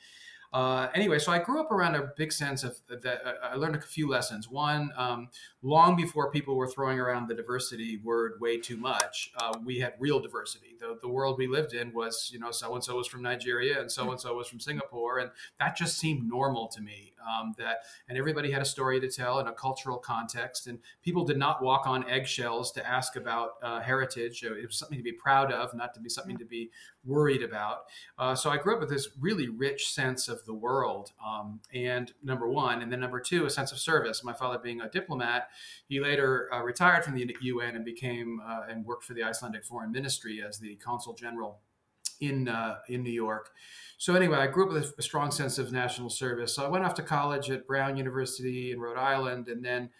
Uh, 0.52 0.88
anyway, 0.94 1.18
so 1.18 1.32
I 1.32 1.38
grew 1.38 1.60
up 1.60 1.70
around 1.70 1.94
a 1.94 2.10
big 2.16 2.30
sense 2.30 2.62
of 2.62 2.76
that. 2.88 3.26
Uh, 3.26 3.32
I 3.42 3.54
learned 3.56 3.76
a 3.76 3.80
few 3.80 4.08
lessons. 4.08 4.48
One, 4.48 4.90
um, 4.96 5.28
long 5.62 5.96
before 5.96 6.30
people 6.30 6.56
were 6.56 6.68
throwing 6.68 7.00
around 7.00 7.28
the 7.28 7.34
diversity 7.34 7.98
word 8.04 8.40
way 8.40 8.58
too 8.58 8.76
much, 8.76 9.30
uh, 9.36 9.56
we 9.64 9.78
had 9.78 9.94
real 9.98 10.20
diversity. 10.20 10.76
The, 10.78 10.98
the 11.00 11.08
world 11.08 11.38
we 11.38 11.46
lived 11.46 11.72
in 11.72 11.94
was, 11.94 12.30
you 12.32 12.38
know, 12.38 12.50
so 12.50 12.74
and 12.74 12.84
so 12.84 12.96
was 12.96 13.06
from 13.06 13.22
Nigeria 13.22 13.80
and 13.80 13.90
so 13.90 14.10
and 14.10 14.20
so 14.20 14.36
was 14.36 14.48
from 14.48 14.60
Singapore, 14.60 15.18
and 15.18 15.30
that 15.58 15.76
just 15.76 15.98
seemed 15.98 16.28
normal 16.28 16.68
to 16.68 16.82
me. 16.82 17.11
Um, 17.28 17.54
that 17.58 17.78
and 18.08 18.18
everybody 18.18 18.50
had 18.50 18.62
a 18.62 18.66
story 18.66 19.00
to 19.00 19.08
tell 19.08 19.40
in 19.40 19.46
a 19.46 19.52
cultural 19.52 19.98
context, 19.98 20.66
and 20.66 20.78
people 21.02 21.24
did 21.24 21.38
not 21.38 21.62
walk 21.62 21.86
on 21.86 22.08
eggshells 22.08 22.72
to 22.72 22.86
ask 22.86 23.16
about 23.16 23.52
uh, 23.62 23.80
heritage. 23.80 24.42
It 24.42 24.66
was 24.66 24.76
something 24.76 24.98
to 24.98 25.04
be 25.04 25.12
proud 25.12 25.52
of, 25.52 25.74
not 25.74 25.94
to 25.94 26.00
be 26.00 26.08
something 26.08 26.36
to 26.38 26.44
be 26.44 26.70
worried 27.04 27.42
about. 27.42 27.84
Uh, 28.18 28.34
so 28.34 28.50
I 28.50 28.58
grew 28.58 28.74
up 28.74 28.80
with 28.80 28.90
this 28.90 29.08
really 29.20 29.48
rich 29.48 29.92
sense 29.92 30.28
of 30.28 30.44
the 30.44 30.54
world, 30.54 31.12
um, 31.24 31.60
and 31.74 32.12
number 32.22 32.48
one, 32.48 32.82
and 32.82 32.92
then 32.92 33.00
number 33.00 33.20
two, 33.20 33.46
a 33.46 33.50
sense 33.50 33.72
of 33.72 33.78
service. 33.78 34.22
My 34.24 34.32
father 34.32 34.58
being 34.58 34.80
a 34.80 34.88
diplomat, 34.88 35.48
he 35.88 36.00
later 36.00 36.48
uh, 36.52 36.62
retired 36.62 37.04
from 37.04 37.14
the 37.14 37.36
UN 37.42 37.76
and 37.76 37.84
became 37.84 38.40
uh, 38.46 38.62
and 38.68 38.84
worked 38.84 39.04
for 39.04 39.14
the 39.14 39.22
Icelandic 39.22 39.64
Foreign 39.64 39.92
Ministry 39.92 40.42
as 40.46 40.58
the 40.58 40.76
consul 40.76 41.14
general 41.14 41.60
in 42.20 42.48
uh, 42.48 42.78
in 42.88 43.02
New 43.02 43.10
York. 43.10 43.50
So 43.98 44.14
anyway, 44.14 44.38
I 44.38 44.48
grew 44.48 44.66
up 44.66 44.72
with 44.72 44.94
a 44.98 45.02
strong 45.02 45.30
sense 45.30 45.58
of 45.58 45.70
national 45.70 46.10
service. 46.10 46.54
So 46.54 46.64
I 46.64 46.68
went 46.68 46.84
off 46.84 46.94
to 46.94 47.02
college 47.02 47.50
at 47.50 47.66
Brown 47.66 47.96
University 47.96 48.72
in 48.72 48.80
Rhode 48.80 48.98
Island, 48.98 49.48
and 49.48 49.64
then 49.64 49.90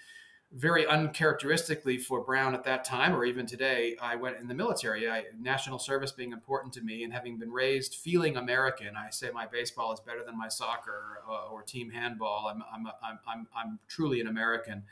very 0.55 0.87
uncharacteristically 0.87 1.97
for 1.97 2.21
Brown 2.23 2.55
at 2.55 2.65
that 2.65 2.85
time, 2.85 3.15
or 3.15 3.25
even 3.25 3.47
today, 3.47 3.97
I 4.03 4.17
went 4.17 4.37
in 4.39 4.49
the 4.49 4.55
military. 4.55 5.09
I, 5.09 5.25
national 5.41 5.79
service 5.79 6.13
being 6.13 6.33
important 6.33 6.75
to 6.75 6.83
me, 6.83 7.05
and 7.05 7.13
having 7.13 7.39
been 7.39 7.51
raised 7.51 7.95
feeling 7.95 8.37
American, 8.37 8.95
I 8.97 9.11
say 9.11 9.31
my 9.31 9.47
baseball 9.47 9.93
is 9.93 10.01
better 10.01 10.23
than 10.25 10.37
my 10.37 10.49
soccer 10.49 11.23
uh, 11.27 11.49
or 11.51 11.63
team 11.63 11.91
handball. 11.91 12.49
I'm, 12.49 12.63
I'm, 12.73 12.87
I'm, 13.03 13.19
I'm, 13.27 13.47
I'm 13.57 13.79
truly 13.89 14.21
an 14.21 14.27
American, 14.27 14.83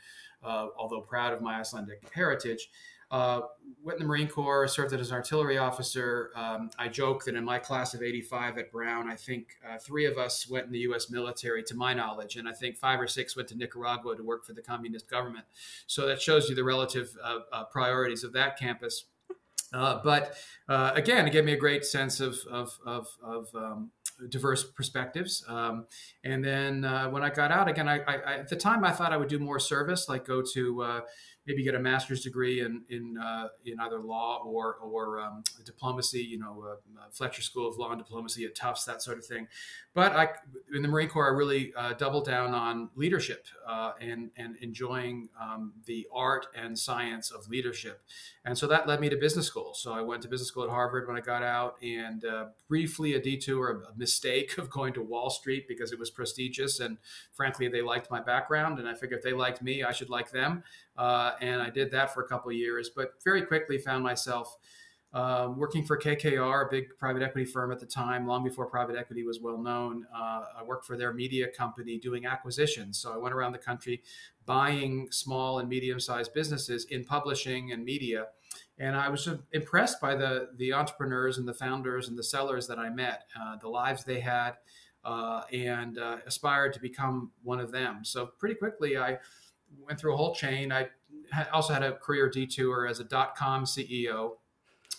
uh, 0.43 0.67
although 0.77 1.01
proud 1.01 1.31
of 1.31 1.41
my 1.41 1.59
Icelandic 1.59 2.09
heritage. 2.11 2.69
Uh, 3.11 3.41
went 3.83 3.99
in 3.99 4.03
the 4.03 4.07
Marine 4.07 4.27
Corps, 4.27 4.67
served 4.67 4.93
as 4.93 5.09
an 5.09 5.15
artillery 5.15 5.57
officer. 5.57 6.31
Um, 6.35 6.69
I 6.77 6.87
joke 6.87 7.25
that 7.25 7.35
in 7.35 7.43
my 7.43 7.59
class 7.59 7.93
of 7.93 8.01
85 8.01 8.57
at 8.57 8.71
Brown, 8.71 9.09
I 9.09 9.15
think 9.15 9.57
uh, 9.67 9.77
three 9.79 10.05
of 10.05 10.17
us 10.17 10.47
went 10.49 10.67
in 10.67 10.71
the 10.71 10.79
U.S. 10.79 11.09
military, 11.09 11.63
to 11.63 11.75
my 11.75 11.93
knowledge, 11.93 12.35
and 12.35 12.47
I 12.47 12.53
think 12.53 12.77
five 12.77 12.99
or 12.99 13.07
six 13.07 13.35
went 13.35 13.49
to 13.49 13.57
Nicaragua 13.57 14.15
to 14.15 14.23
work 14.23 14.45
for 14.45 14.53
the 14.53 14.61
communist 14.61 15.09
government. 15.09 15.45
So 15.87 16.07
that 16.07 16.21
shows 16.21 16.47
you 16.49 16.55
the 16.55 16.63
relative 16.63 17.09
uh, 17.23 17.39
uh 17.51 17.63
priorities 17.65 18.23
of 18.23 18.33
that 18.33 18.57
campus. 18.57 19.05
Uh, 19.73 19.99
but 20.03 20.35
uh, 20.67 20.91
again, 20.95 21.25
it 21.25 21.31
gave 21.31 21.45
me 21.45 21.53
a 21.53 21.57
great 21.57 21.85
sense 21.85 22.19
of, 22.19 22.37
of, 22.51 22.77
of, 22.85 23.07
of 23.23 23.47
um, 23.55 23.89
diverse 24.29 24.65
perspectives. 24.65 25.45
Um, 25.47 25.85
and 26.25 26.43
then 26.43 26.83
when 27.11 27.23
I 27.23 27.29
got 27.29 27.51
out 27.51 27.69
again, 27.69 27.87
I, 27.87 27.99
I, 27.99 28.33
at 28.39 28.49
the 28.49 28.57
time 28.57 28.83
I 28.83 28.91
thought 28.91 29.13
I 29.13 29.17
would 29.17 29.29
do 29.29 29.39
more 29.39 29.59
service, 29.59 30.09
like 30.09 30.25
go 30.25 30.43
to 30.53 31.01
maybe 31.47 31.63
get 31.63 31.75
a 31.75 31.79
master's 31.79 32.21
degree 32.21 32.61
in 32.61 32.83
in, 32.89 33.17
uh, 33.17 33.47
in 33.65 33.79
either 33.79 33.99
law 33.99 34.41
or 34.45 34.75
or 34.75 35.19
um, 35.19 35.43
diplomacy. 35.65 36.21
You 36.21 36.39
know, 36.39 36.65
uh, 36.71 37.05
Fletcher 37.11 37.41
School 37.41 37.67
of 37.67 37.77
Law 37.77 37.91
and 37.91 37.99
Diplomacy 37.99 38.45
at 38.45 38.55
Tufts, 38.55 38.85
that 38.85 39.01
sort 39.01 39.17
of 39.17 39.25
thing. 39.25 39.47
But 39.93 40.13
I, 40.13 40.29
in 40.73 40.81
the 40.81 40.87
Marine 40.87 41.09
Corps, 41.09 41.27
I 41.27 41.35
really 41.35 41.73
uh, 41.75 41.93
doubled 41.93 42.25
down 42.25 42.53
on 42.53 42.89
leadership 42.95 43.47
uh, 43.67 43.93
and 43.99 44.29
and 44.37 44.55
enjoying 44.61 45.29
um, 45.39 45.73
the 45.85 46.07
art 46.13 46.47
and 46.55 46.77
science 46.77 47.31
of 47.31 47.49
leadership. 47.49 48.01
And 48.45 48.57
so 48.57 48.67
that 48.67 48.87
led 48.87 48.99
me 48.99 49.09
to 49.09 49.17
business 49.17 49.45
school. 49.45 49.73
So 49.73 49.91
I 49.91 50.01
went 50.01 50.23
to 50.23 50.27
business 50.27 50.47
school 50.47 50.63
at 50.63 50.69
Harvard 50.69 51.07
when 51.07 51.17
I 51.17 51.21
got 51.21 51.43
out, 51.43 51.75
and 51.83 52.23
uh, 52.25 52.45
briefly 52.67 53.13
a 53.13 53.21
detour, 53.21 53.83
a 53.91 53.97
mistake 53.97 54.57
of 54.57 54.69
going 54.69 54.93
to 54.93 55.01
Wall 55.01 55.29
Street 55.29 55.67
because 55.67 55.91
it 55.91 55.99
was 55.99 56.09
prestigious, 56.09 56.79
and 56.79 56.97
frankly, 57.33 57.67
they 57.67 57.81
liked 57.81 58.09
my 58.09 58.21
background, 58.21 58.79
and 58.79 58.87
I 58.87 58.93
figured 58.93 59.19
if 59.19 59.23
they 59.23 59.33
liked 59.33 59.61
me, 59.61 59.83
I 59.83 59.91
should 59.91 60.09
like 60.09 60.31
them. 60.31 60.63
Uh, 60.97 61.30
and 61.41 61.61
I 61.61 61.69
did 61.69 61.91
that 61.91 62.13
for 62.13 62.23
a 62.23 62.27
couple 62.27 62.51
years, 62.51 62.89
but 62.95 63.13
very 63.23 63.43
quickly 63.43 63.77
found 63.77 64.03
myself 64.03 64.57
uh, 65.13 65.49
working 65.57 65.83
for 65.83 65.97
KKR, 65.97 66.67
a 66.67 66.69
big 66.69 66.97
private 66.97 67.21
equity 67.21 67.45
firm 67.45 67.71
at 67.71 67.79
the 67.79 67.85
time, 67.85 68.25
long 68.25 68.43
before 68.43 68.65
private 68.67 68.95
equity 68.95 69.23
was 69.23 69.41
well 69.41 69.57
known. 69.57 70.05
Uh, 70.15 70.43
I 70.59 70.63
worked 70.65 70.85
for 70.85 70.95
their 70.95 71.13
media 71.13 71.47
company 71.49 71.97
doing 71.97 72.25
acquisitions. 72.25 72.97
So 72.97 73.11
I 73.11 73.17
went 73.17 73.35
around 73.35 73.51
the 73.51 73.57
country 73.57 74.03
buying 74.45 75.09
small 75.11 75.59
and 75.59 75.67
medium 75.67 75.99
sized 75.99 76.33
businesses 76.33 76.85
in 76.85 77.03
publishing 77.03 77.73
and 77.73 77.83
media. 77.83 78.27
And 78.77 78.95
I 78.95 79.09
was 79.09 79.27
impressed 79.51 79.99
by 79.99 80.15
the, 80.15 80.49
the 80.55 80.71
entrepreneurs 80.73 81.37
and 81.37 81.47
the 81.47 81.53
founders 81.53 82.07
and 82.07 82.17
the 82.17 82.23
sellers 82.23 82.65
that 82.67 82.79
I 82.79 82.89
met, 82.89 83.25
uh, 83.39 83.57
the 83.57 83.67
lives 83.67 84.05
they 84.05 84.21
had, 84.21 84.53
uh, 85.03 85.41
and 85.51 85.99
uh, 85.99 86.17
aspired 86.25 86.73
to 86.73 86.79
become 86.79 87.31
one 87.43 87.59
of 87.59 87.71
them. 87.71 88.05
So 88.05 88.27
pretty 88.39 88.55
quickly, 88.55 88.97
I 88.97 89.17
went 89.85 89.99
through 89.99 90.13
a 90.13 90.17
whole 90.17 90.33
chain. 90.33 90.71
I 90.71 90.87
also 91.53 91.73
had 91.73 91.83
a 91.83 91.93
career 91.93 92.29
detour 92.29 92.87
as 92.87 92.99
a 92.99 93.03
dot 93.03 93.35
com 93.35 93.65
CEO 93.65 94.33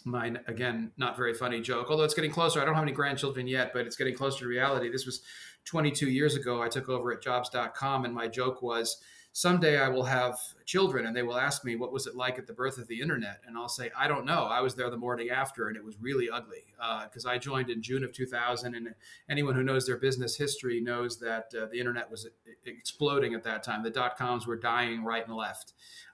mine 0.05 0.41
again 0.49 0.91
not 0.97 1.17
very 1.17 1.33
funny 1.33 1.61
joke 1.61 1.87
although 1.89 2.03
it's 2.03 2.15
getting 2.15 2.31
closer 2.31 2.61
i 2.61 2.65
don't 2.65 2.75
have 2.75 2.83
any 2.83 2.91
grandchildren 2.91 3.47
yet 3.47 3.73
but 3.73 3.87
it's 3.87 3.95
getting 3.95 4.15
closer 4.15 4.41
to 4.41 4.47
reality 4.47 4.91
this 4.91 5.07
was 5.07 5.23
22 5.65 6.11
years 6.11 6.35
ago 6.35 6.61
i 6.61 6.69
took 6.69 6.89
over 6.89 7.13
at 7.13 7.23
jobs.com 7.23 8.05
and 8.05 8.13
my 8.13 8.27
joke 8.27 8.63
was 8.63 9.01
someday 9.33 9.81
I 9.81 9.89
will 9.89 10.05
have 10.05 10.39
children 10.67 11.07
and 11.07 11.17
they 11.17 11.23
will 11.23 11.39
ask 11.39 11.65
me, 11.65 11.75
what 11.75 11.93
was 11.93 12.07
it 12.07 12.15
like 12.15 12.39
at 12.39 12.47
the 12.47 12.53
birth 12.53 12.77
of 12.77 12.87
the 12.87 13.01
internet? 13.01 13.41
And 13.47 13.57
I'll 13.57 13.69
say, 13.69 13.91
I 13.99 14.07
don't 14.07 14.27
know. 14.27 14.45
I 14.45 14.61
was 14.61 14.75
there 14.75 14.91
the 14.91 14.99
morning 14.99 15.31
after 15.31 15.69
and 15.69 15.77
it 15.77 15.85
was 15.85 15.97
really 16.01 16.29
ugly 16.31 16.65
because 17.05 17.25
uh, 17.25 17.31
I 17.31 17.39
joined 17.39 17.71
in 17.71 17.83
June 17.83 18.05
of 18.05 18.13
2000. 18.13 18.75
And 18.75 18.95
anyone 19.31 19.55
who 19.55 19.63
knows 19.63 19.87
their 19.87 19.97
business 19.97 20.37
history 20.37 20.81
knows 20.81 21.19
that 21.21 21.47
uh, 21.59 21.67
the 21.73 21.79
internet 21.79 22.11
was 22.11 22.29
exploding 22.67 23.35
at 23.35 23.43
that 23.45 23.63
time. 23.63 23.83
The 23.83 23.91
dot 23.91 24.19
coms 24.19 24.47
were 24.47 24.57
dying 24.57 25.03
right 25.03 25.27
and 25.27 25.35
left. 25.35 25.73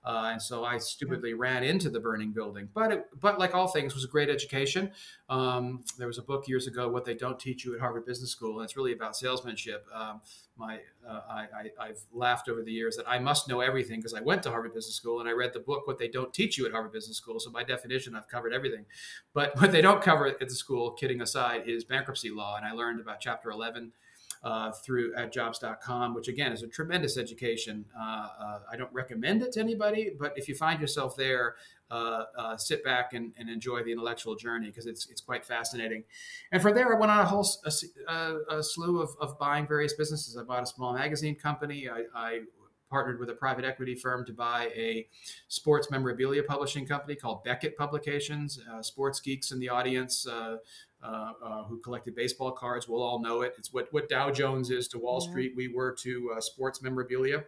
Uh, 0.08 0.30
and 0.32 0.40
so 0.40 0.64
I 0.64 0.78
stupidly 0.78 1.34
ran 1.34 1.62
into 1.62 1.90
the 1.90 2.00
burning 2.00 2.32
building. 2.32 2.70
But 2.72 2.92
it, 2.92 3.04
but 3.20 3.38
like 3.38 3.54
all 3.54 3.68
things, 3.68 3.94
was 3.94 4.04
a 4.04 4.08
great 4.08 4.30
education. 4.30 4.90
Um, 5.28 5.84
there 5.98 6.06
was 6.06 6.16
a 6.16 6.22
book 6.22 6.48
years 6.48 6.66
ago, 6.66 6.88
"What 6.88 7.04
They 7.04 7.12
Don't 7.12 7.38
Teach 7.38 7.66
You 7.66 7.74
at 7.74 7.80
Harvard 7.80 8.06
Business 8.06 8.30
School," 8.30 8.58
and 8.58 8.64
it's 8.64 8.74
really 8.74 8.92
about 8.92 9.16
salesmanship. 9.16 9.84
Um, 9.94 10.22
my 10.56 10.78
uh, 11.06 11.20
I, 11.28 11.46
I, 11.78 11.86
have 11.88 11.98
laughed 12.10 12.48
over 12.48 12.62
the 12.62 12.72
years 12.72 12.96
that 12.96 13.06
I 13.06 13.18
must 13.18 13.48
know 13.48 13.60
everything 13.60 14.00
because 14.00 14.14
I 14.14 14.22
went 14.22 14.42
to 14.44 14.50
Harvard 14.50 14.72
Business 14.72 14.96
School 14.96 15.20
and 15.20 15.28
I 15.28 15.32
read 15.32 15.52
the 15.52 15.60
book 15.60 15.86
"What 15.86 15.98
They 15.98 16.08
Don't 16.08 16.32
Teach 16.32 16.56
You 16.56 16.64
at 16.64 16.72
Harvard 16.72 16.92
Business 16.92 17.18
School." 17.18 17.38
So 17.38 17.50
by 17.50 17.62
definition, 17.62 18.16
I've 18.16 18.28
covered 18.28 18.54
everything. 18.54 18.86
But 19.34 19.56
what 19.60 19.72
they 19.72 19.82
don't 19.82 20.00
cover 20.00 20.26
at 20.26 20.38
the 20.38 20.48
school, 20.48 20.92
kidding 20.92 21.20
aside, 21.20 21.64
is 21.66 21.84
bankruptcy 21.84 22.30
law, 22.30 22.56
and 22.56 22.64
I 22.64 22.72
learned 22.72 22.98
about 22.98 23.20
Chapter 23.20 23.50
11 23.50 23.92
uh, 24.42 24.72
through 24.72 25.14
at 25.14 25.32
jobs.com, 25.32 26.14
which 26.14 26.28
again 26.28 26.52
is 26.52 26.62
a 26.62 26.68
tremendous 26.68 27.18
education. 27.18 27.84
Uh, 27.98 28.28
uh, 28.40 28.58
I 28.70 28.76
don't 28.76 28.92
recommend 28.92 29.42
it 29.42 29.52
to 29.52 29.60
anybody, 29.60 30.12
but 30.18 30.32
if 30.36 30.48
you 30.48 30.54
find 30.54 30.80
yourself 30.80 31.16
there, 31.16 31.56
uh, 31.90 32.56
sit 32.56 32.84
back 32.84 33.14
and, 33.14 33.32
and, 33.38 33.48
enjoy 33.48 33.82
the 33.82 33.90
intellectual 33.90 34.36
journey 34.36 34.66
because 34.66 34.84
it's, 34.84 35.08
it's 35.08 35.22
quite 35.22 35.42
fascinating. 35.42 36.04
And 36.52 36.60
from 36.60 36.74
there, 36.74 36.94
I 36.94 36.98
went 36.98 37.10
on 37.10 37.20
a 37.20 37.24
whole 37.24 37.48
a, 37.64 38.36
a 38.50 38.62
slew 38.62 39.00
of, 39.00 39.16
of 39.18 39.38
buying 39.38 39.66
various 39.66 39.94
businesses. 39.94 40.36
I 40.36 40.42
bought 40.42 40.62
a 40.62 40.66
small 40.66 40.92
magazine 40.92 41.34
company. 41.34 41.88
I, 41.88 42.02
I 42.14 42.40
partnered 42.88 43.18
with 43.18 43.30
a 43.30 43.34
private 43.34 43.64
equity 43.64 43.94
firm 43.94 44.24
to 44.26 44.32
buy 44.32 44.70
a 44.74 45.06
sports 45.48 45.90
memorabilia 45.90 46.42
publishing 46.42 46.86
company 46.86 47.14
called 47.14 47.44
Beckett 47.44 47.76
Publications. 47.76 48.60
Uh, 48.70 48.82
sports 48.82 49.20
geeks 49.20 49.52
in 49.52 49.58
the 49.58 49.68
audience 49.68 50.26
uh, 50.26 50.56
uh, 51.02 51.32
uh, 51.44 51.64
who 51.64 51.78
collected 51.80 52.14
baseball 52.14 52.52
cards 52.52 52.88
will 52.88 53.02
all 53.02 53.20
know 53.20 53.42
it. 53.42 53.54
It's 53.58 53.72
what, 53.72 53.88
what 53.92 54.08
Dow 54.08 54.30
Jones 54.30 54.70
is 54.70 54.88
to 54.88 54.98
Wall 54.98 55.20
yeah. 55.22 55.30
Street. 55.30 55.52
We 55.56 55.68
were 55.68 55.92
to 56.00 56.32
uh, 56.36 56.40
sports 56.40 56.82
memorabilia. 56.82 57.44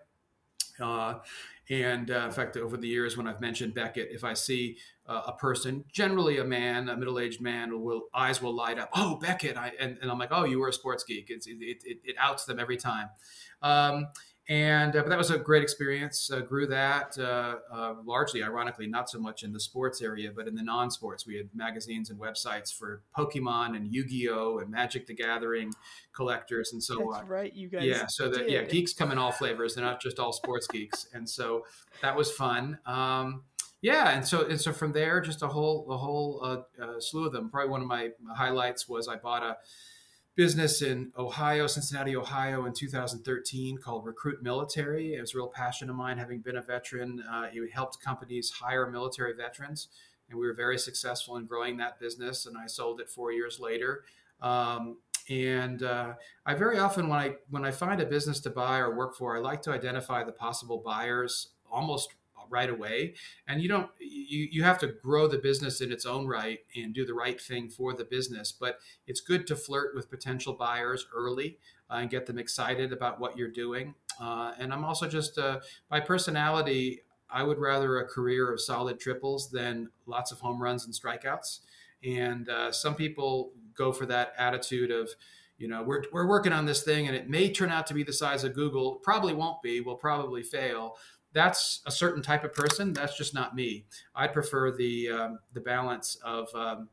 Uh, 0.80 1.18
and 1.68 2.10
in 2.10 2.30
fact, 2.32 2.56
over 2.56 2.76
the 2.76 2.88
years, 2.88 3.16
when 3.16 3.28
I've 3.28 3.40
mentioned 3.40 3.74
Beckett, 3.74 4.08
if 4.10 4.24
I 4.24 4.34
see 4.34 4.78
a 5.06 5.32
person, 5.32 5.84
generally 5.92 6.38
a 6.38 6.44
man, 6.44 6.88
a 6.88 6.96
middle-aged 6.96 7.40
man, 7.40 7.82
will 7.82 8.04
eyes 8.14 8.42
will 8.42 8.54
light 8.54 8.78
up. 8.78 8.90
Oh, 8.94 9.16
Beckett! 9.16 9.56
I, 9.56 9.72
and, 9.78 9.98
and 10.02 10.10
I'm 10.10 10.18
like, 10.18 10.30
oh, 10.32 10.44
you 10.44 10.58
were 10.58 10.68
a 10.68 10.72
sports 10.72 11.04
geek. 11.04 11.30
It's, 11.30 11.46
it, 11.46 11.58
it, 11.60 11.98
it 12.02 12.16
outs 12.18 12.44
them 12.44 12.58
every 12.58 12.76
time. 12.76 13.10
Um, 13.62 14.06
and 14.50 14.96
uh, 14.96 15.02
but 15.02 15.10
that 15.10 15.16
was 15.16 15.30
a 15.30 15.38
great 15.38 15.62
experience. 15.62 16.28
Uh, 16.28 16.40
grew 16.40 16.66
that 16.66 17.16
uh, 17.16 17.54
uh, 17.72 17.94
largely, 18.04 18.42
ironically, 18.42 18.88
not 18.88 19.08
so 19.08 19.20
much 19.20 19.44
in 19.44 19.52
the 19.52 19.60
sports 19.60 20.02
area, 20.02 20.32
but 20.34 20.48
in 20.48 20.56
the 20.56 20.62
non-sports. 20.62 21.24
We 21.24 21.36
had 21.36 21.48
magazines 21.54 22.10
and 22.10 22.18
websites 22.18 22.76
for 22.76 23.04
Pokemon 23.16 23.76
and 23.76 23.94
Yu-Gi-Oh 23.94 24.58
and 24.58 24.68
Magic 24.68 25.06
the 25.06 25.14
Gathering 25.14 25.72
collectors 26.12 26.72
and 26.72 26.82
so 26.82 26.96
That's 26.96 27.22
on. 27.22 27.28
Right, 27.28 27.54
you 27.54 27.68
guys. 27.68 27.84
Yeah, 27.84 28.06
so 28.08 28.28
that 28.28 28.50
yeah, 28.50 28.64
geeks 28.64 28.92
come 28.92 29.12
in 29.12 29.18
all 29.18 29.30
flavors. 29.30 29.76
They're 29.76 29.84
not 29.84 30.02
just 30.02 30.18
all 30.18 30.32
sports 30.32 30.66
geeks, 30.66 31.06
and 31.14 31.30
so 31.30 31.64
that 32.02 32.16
was 32.16 32.32
fun. 32.32 32.80
Um, 32.86 33.44
yeah, 33.82 34.10
and 34.10 34.26
so 34.26 34.48
and 34.48 34.60
so 34.60 34.72
from 34.72 34.92
there, 34.92 35.20
just 35.20 35.42
a 35.42 35.48
whole 35.48 35.86
a 35.92 35.96
whole 35.96 36.40
uh, 36.42 36.82
uh, 36.82 36.98
slew 36.98 37.26
of 37.26 37.32
them. 37.32 37.50
Probably 37.50 37.70
one 37.70 37.82
of 37.82 37.86
my 37.86 38.08
highlights 38.34 38.88
was 38.88 39.06
I 39.06 39.14
bought 39.14 39.44
a 39.44 39.58
business 40.36 40.82
in 40.82 41.12
Ohio, 41.18 41.66
Cincinnati, 41.66 42.16
Ohio, 42.16 42.64
in 42.64 42.72
2013 42.72 43.78
called 43.78 44.04
Recruit 44.04 44.42
Military. 44.42 45.14
It 45.14 45.20
was 45.20 45.34
a 45.34 45.38
real 45.38 45.48
passion 45.48 45.90
of 45.90 45.96
mine, 45.96 46.18
having 46.18 46.40
been 46.40 46.56
a 46.56 46.62
veteran. 46.62 47.22
Uh, 47.30 47.48
it 47.52 47.72
helped 47.72 48.02
companies 48.02 48.50
hire 48.50 48.90
military 48.90 49.34
veterans, 49.34 49.88
and 50.28 50.38
we 50.38 50.46
were 50.46 50.54
very 50.54 50.78
successful 50.78 51.36
in 51.36 51.46
growing 51.46 51.76
that 51.78 51.98
business. 51.98 52.46
And 52.46 52.56
I 52.56 52.66
sold 52.66 53.00
it 53.00 53.10
four 53.10 53.32
years 53.32 53.58
later. 53.60 54.04
Um, 54.40 54.98
and 55.28 55.82
uh, 55.82 56.14
I 56.46 56.54
very 56.54 56.78
often, 56.78 57.08
when 57.08 57.18
I 57.18 57.34
when 57.50 57.64
I 57.64 57.70
find 57.70 58.00
a 58.00 58.06
business 58.06 58.40
to 58.40 58.50
buy 58.50 58.78
or 58.78 58.96
work 58.96 59.14
for, 59.16 59.36
I 59.36 59.40
like 59.40 59.62
to 59.62 59.72
identify 59.72 60.24
the 60.24 60.32
possible 60.32 60.82
buyers 60.84 61.50
almost 61.70 62.14
right 62.50 62.68
away. 62.68 63.14
And 63.48 63.62
you 63.62 63.68
don't 63.68 63.90
you, 63.98 64.48
you 64.50 64.62
have 64.62 64.78
to 64.80 64.88
grow 64.88 65.26
the 65.28 65.38
business 65.38 65.80
in 65.80 65.92
its 65.92 66.04
own 66.04 66.26
right 66.26 66.58
and 66.76 66.92
do 66.92 67.06
the 67.06 67.14
right 67.14 67.40
thing 67.40 67.70
for 67.70 67.94
the 67.94 68.04
business. 68.04 68.52
But 68.52 68.80
it's 69.06 69.20
good 69.20 69.46
to 69.46 69.56
flirt 69.56 69.94
with 69.94 70.10
potential 70.10 70.54
buyers 70.54 71.06
early 71.14 71.58
uh, 71.90 71.96
and 71.96 72.10
get 72.10 72.26
them 72.26 72.38
excited 72.38 72.92
about 72.92 73.20
what 73.20 73.36
you're 73.36 73.48
doing. 73.48 73.94
Uh, 74.20 74.52
and 74.58 74.72
i'm 74.72 74.84
also 74.84 75.08
just 75.08 75.38
uh, 75.38 75.60
by 75.88 75.98
personality 75.98 77.00
i 77.30 77.42
would 77.42 77.58
rather 77.58 77.98
a 77.98 78.06
career 78.06 78.52
of 78.52 78.60
solid 78.60 79.00
triples 79.00 79.50
than 79.50 79.88
lots 80.06 80.30
of 80.32 80.40
home 80.40 80.62
runs 80.62 80.84
and 80.84 80.94
strikeouts. 80.94 81.60
And 82.04 82.48
uh, 82.48 82.72
some 82.72 82.94
people 82.94 83.52
go 83.76 83.92
for 83.92 84.06
that 84.06 84.32
attitude 84.38 84.90
of 84.90 85.10
you 85.58 85.68
know 85.68 85.82
we're, 85.82 86.04
we're 86.12 86.26
working 86.26 86.52
on 86.52 86.64
this 86.64 86.82
thing 86.82 87.06
and 87.06 87.14
it 87.14 87.28
may 87.28 87.52
turn 87.52 87.70
out 87.70 87.86
to 87.86 87.94
be 87.94 88.02
the 88.02 88.12
size 88.12 88.44
of 88.44 88.54
google. 88.54 88.96
Probably 88.96 89.34
won't 89.34 89.62
be. 89.62 89.80
Will 89.80 89.96
probably 89.96 90.42
fail 90.42 90.96
that's 91.32 91.80
a 91.86 91.90
certain 91.90 92.22
type 92.22 92.44
of 92.44 92.52
person. 92.52 92.92
That's 92.92 93.16
just 93.16 93.34
not 93.34 93.54
me. 93.54 93.86
I 94.14 94.26
prefer 94.26 94.70
the 94.72 95.10
um, 95.10 95.38
the 95.52 95.60
balance 95.60 96.16
of 96.24 96.48
um, 96.54 96.88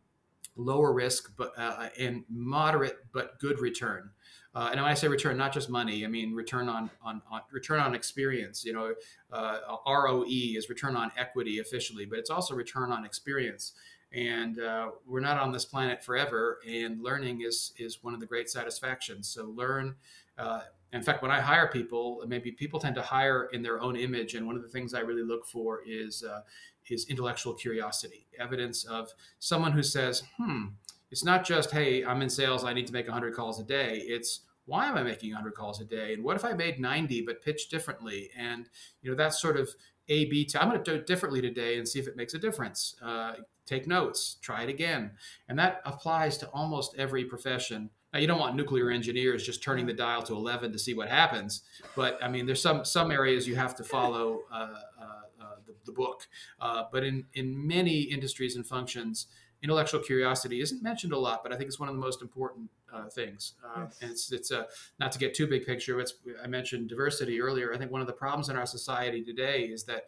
lower 0.55 0.91
risk 0.91 1.31
but 1.37 1.53
uh, 1.57 1.89
and 1.99 2.23
moderate 2.29 2.97
but 3.13 3.39
good 3.39 3.59
return. 3.59 4.11
Uh, 4.55 4.69
and 4.71 4.81
when 4.81 4.89
I 4.89 4.95
say 4.95 5.07
return, 5.07 5.37
not 5.37 5.53
just 5.53 5.69
money, 5.69 6.03
I 6.03 6.07
mean 6.07 6.33
return 6.33 6.67
on 6.69 6.89
on, 7.01 7.21
on 7.29 7.41
return 7.51 7.79
on 7.79 7.93
experience. 7.93 8.65
You 8.65 8.73
know, 8.73 8.93
uh, 9.31 9.59
ROE 9.87 10.25
is 10.27 10.69
return 10.69 10.95
on 10.95 11.11
equity 11.17 11.59
officially, 11.59 12.05
but 12.05 12.19
it's 12.19 12.29
also 12.29 12.55
return 12.55 12.91
on 12.91 13.05
experience. 13.05 13.73
And 14.13 14.59
uh, 14.59 14.91
we're 15.05 15.19
not 15.19 15.37
on 15.37 15.51
this 15.51 15.65
planet 15.65 16.03
forever, 16.03 16.59
and 16.67 17.01
learning 17.03 17.41
is 17.41 17.73
is 17.77 18.03
one 18.03 18.13
of 18.13 18.19
the 18.19 18.25
great 18.25 18.49
satisfactions. 18.49 19.27
So 19.29 19.45
learn 19.45 19.95
Uh, 20.37 20.61
in 20.93 21.01
fact, 21.03 21.21
when 21.21 21.31
I 21.31 21.41
hire 21.41 21.67
people, 21.67 22.23
maybe 22.27 22.51
people 22.51 22.79
tend 22.79 22.95
to 22.95 23.01
hire 23.01 23.49
in 23.51 23.61
their 23.61 23.81
own 23.81 23.95
image, 23.97 24.35
and 24.35 24.47
one 24.47 24.55
of 24.55 24.61
the 24.61 24.69
things 24.69 24.93
I 24.93 25.01
really 25.01 25.23
look 25.23 25.45
for 25.45 25.81
is 25.85 26.23
uh, 26.23 26.41
is 26.89 27.05
intellectual 27.09 27.53
curiosity, 27.53 28.27
evidence 28.39 28.85
of 28.85 29.11
someone 29.39 29.73
who 29.73 29.83
says, 29.83 30.23
"Hmm." 30.37 30.67
It's 31.11 31.23
not 31.23 31.45
just, 31.45 31.71
"Hey, 31.71 32.03
I'm 32.05 32.21
in 32.21 32.29
sales. 32.29 32.63
I 32.63 32.73
need 32.73 32.87
to 32.87 32.93
make 32.93 33.07
100 33.07 33.33
calls 33.33 33.59
a 33.59 33.63
day." 33.63 33.97
It's 33.99 34.41
why 34.65 34.87
am 34.87 34.97
I 34.97 35.03
making 35.03 35.31
100 35.31 35.53
calls 35.55 35.79
a 35.81 35.85
day? 35.85 36.13
And 36.13 36.23
what 36.23 36.35
if 36.35 36.43
I 36.45 36.53
made 36.53 36.79
90 36.79 37.21
but 37.21 37.41
pitched 37.41 37.71
differently? 37.71 38.29
And 38.37 38.69
you 39.01 39.09
know 39.11 39.17
that's 39.17 39.41
sort 39.41 39.57
of 39.57 39.69
A 40.09 40.25
B. 40.25 40.45
T- 40.45 40.57
I'm 40.57 40.69
going 40.69 40.81
to 40.83 40.91
do 40.91 40.97
it 40.97 41.07
differently 41.07 41.41
today 41.41 41.77
and 41.77 41.87
see 41.87 41.99
if 41.99 42.07
it 42.07 42.15
makes 42.17 42.33
a 42.33 42.39
difference. 42.39 42.95
Uh, 43.01 43.35
take 43.67 43.87
notes, 43.87 44.37
try 44.41 44.63
it 44.63 44.69
again, 44.69 45.11
and 45.47 45.59
that 45.59 45.81
applies 45.85 46.37
to 46.39 46.47
almost 46.47 46.95
every 46.97 47.25
profession. 47.25 47.89
Now, 48.13 48.19
you 48.19 48.27
don't 48.27 48.39
want 48.39 48.55
nuclear 48.55 48.89
engineers 48.89 49.45
just 49.45 49.61
turning 49.61 49.85
the 49.85 49.93
dial 49.93 50.23
to 50.23 50.33
11 50.33 50.71
to 50.71 50.79
see 50.79 50.93
what 50.93 51.09
happens, 51.09 51.63
but 51.95 52.17
I 52.23 52.29
mean, 52.29 52.45
there's 52.45 52.61
some 52.61 52.85
some 52.85 53.11
areas 53.11 53.47
you 53.47 53.55
have 53.55 53.75
to 53.75 53.83
follow 53.83 54.39
uh, 54.51 54.55
uh, 54.55 55.03
uh 55.41 55.55
the, 55.65 55.73
the, 55.85 55.91
book. 55.91 56.27
Uh, 56.59 56.85
but 56.91 57.03
in 57.03 57.25
in 57.33 57.67
many 57.67 57.99
industries 57.99 58.55
and 58.55 58.65
functions, 58.65 59.27
intellectual 59.61 59.99
curiosity 59.99 60.61
isn't 60.61 60.81
mentioned 60.83 61.13
a 61.13 61.17
lot, 61.17 61.43
but 61.43 61.51
I 61.51 61.57
think 61.57 61.67
it's 61.67 61.79
one 61.79 61.89
of 61.89 61.95
the 61.95 62.01
most 62.01 62.21
important 62.21 62.69
uh, 62.93 63.09
things. 63.09 63.53
Uh, 63.63 63.81
yes. 63.81 63.97
And 64.01 64.11
it's 64.11 64.31
it's 64.31 64.51
a 64.51 64.67
not 64.99 65.11
to 65.11 65.19
get 65.19 65.33
too 65.33 65.47
big 65.47 65.65
picture. 65.65 65.99
It's 65.99 66.13
I 66.43 66.47
mentioned 66.47 66.89
diversity 66.89 67.41
earlier. 67.41 67.73
I 67.73 67.77
think 67.77 67.91
one 67.91 68.01
of 68.01 68.07
the 68.07 68.13
problems 68.13 68.49
in 68.49 68.55
our 68.55 68.65
society 68.65 69.23
today 69.23 69.63
is 69.63 69.83
that 69.85 70.03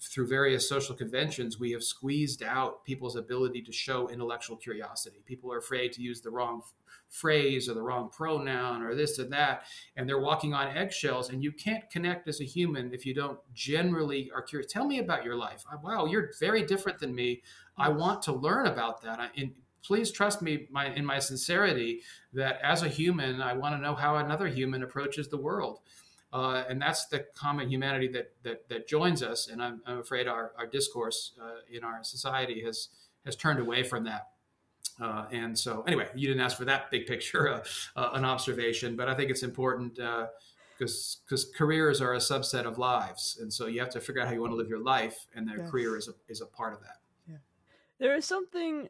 through 0.00 0.26
various 0.26 0.68
social 0.68 0.94
conventions, 0.94 1.58
we 1.58 1.72
have 1.72 1.82
squeezed 1.82 2.42
out 2.42 2.84
people's 2.84 3.16
ability 3.16 3.62
to 3.62 3.72
show 3.72 4.08
intellectual 4.08 4.56
curiosity. 4.56 5.22
People 5.24 5.52
are 5.52 5.58
afraid 5.58 5.92
to 5.92 6.02
use 6.02 6.20
the 6.20 6.30
wrong 6.30 6.62
phrase 7.08 7.68
or 7.68 7.74
the 7.74 7.82
wrong 7.82 8.10
pronoun 8.10 8.82
or 8.82 8.94
this 8.94 9.18
and 9.18 9.32
that, 9.32 9.64
and 9.96 10.08
they're 10.08 10.20
walking 10.20 10.52
on 10.52 10.76
eggshells. 10.76 11.30
And 11.30 11.42
you 11.42 11.52
can't 11.52 11.88
connect 11.90 12.28
as 12.28 12.40
a 12.40 12.44
human 12.44 12.92
if 12.92 13.06
you 13.06 13.14
don't 13.14 13.38
generally 13.54 14.30
are 14.34 14.42
curious. 14.42 14.70
Tell 14.70 14.86
me 14.86 14.98
about 14.98 15.24
your 15.24 15.36
life. 15.36 15.64
Uh, 15.72 15.76
wow, 15.82 16.06
you're 16.06 16.32
very 16.40 16.64
different 16.64 16.98
than 16.98 17.14
me. 17.14 17.42
I 17.76 17.88
want 17.88 18.22
to 18.22 18.32
learn 18.32 18.66
about 18.66 19.02
that. 19.02 19.30
And 19.36 19.52
please 19.84 20.10
trust 20.10 20.42
me 20.42 20.66
my, 20.70 20.86
in 20.94 21.04
my 21.04 21.18
sincerity 21.18 22.00
that 22.32 22.58
as 22.62 22.82
a 22.82 22.88
human, 22.88 23.40
I 23.40 23.52
want 23.52 23.74
to 23.74 23.80
know 23.80 23.94
how 23.94 24.16
another 24.16 24.48
human 24.48 24.82
approaches 24.82 25.28
the 25.28 25.36
world. 25.36 25.80
Uh, 26.34 26.64
and 26.68 26.82
that's 26.82 27.06
the 27.06 27.24
common 27.36 27.70
humanity 27.70 28.08
that 28.08 28.32
that, 28.42 28.68
that 28.68 28.88
joins 28.88 29.22
us. 29.22 29.46
And 29.46 29.62
I'm, 29.62 29.80
I'm 29.86 29.98
afraid 29.98 30.26
our, 30.26 30.50
our 30.58 30.66
discourse 30.66 31.32
uh, 31.40 31.60
in 31.70 31.84
our 31.84 32.02
society 32.02 32.60
has 32.62 32.88
has 33.24 33.36
turned 33.36 33.60
away 33.60 33.84
from 33.84 34.04
that. 34.04 34.28
Uh, 35.00 35.26
and 35.30 35.58
so, 35.58 35.82
anyway, 35.86 36.08
you 36.14 36.28
didn't 36.28 36.42
ask 36.42 36.56
for 36.56 36.64
that 36.64 36.90
big 36.90 37.06
picture, 37.06 37.48
uh, 37.54 37.62
uh, 37.96 38.10
an 38.14 38.24
observation, 38.24 38.96
but 38.96 39.08
I 39.08 39.14
think 39.14 39.30
it's 39.30 39.44
important 39.44 39.94
because 39.94 41.18
uh, 41.20 41.24
because 41.24 41.44
careers 41.56 42.00
are 42.00 42.14
a 42.14 42.18
subset 42.18 42.64
of 42.64 42.78
lives, 42.78 43.38
and 43.40 43.52
so 43.52 43.66
you 43.66 43.78
have 43.78 43.90
to 43.90 44.00
figure 44.00 44.20
out 44.20 44.26
how 44.26 44.34
you 44.34 44.40
want 44.40 44.52
to 44.52 44.56
live 44.56 44.68
your 44.68 44.82
life, 44.82 45.26
and 45.36 45.48
their 45.48 45.58
yes. 45.58 45.70
career 45.70 45.96
is 45.96 46.08
a 46.08 46.14
is 46.28 46.40
a 46.40 46.46
part 46.46 46.74
of 46.74 46.80
that. 46.80 46.98
Yeah, 47.28 47.36
there 47.98 48.16
is 48.16 48.24
something 48.24 48.88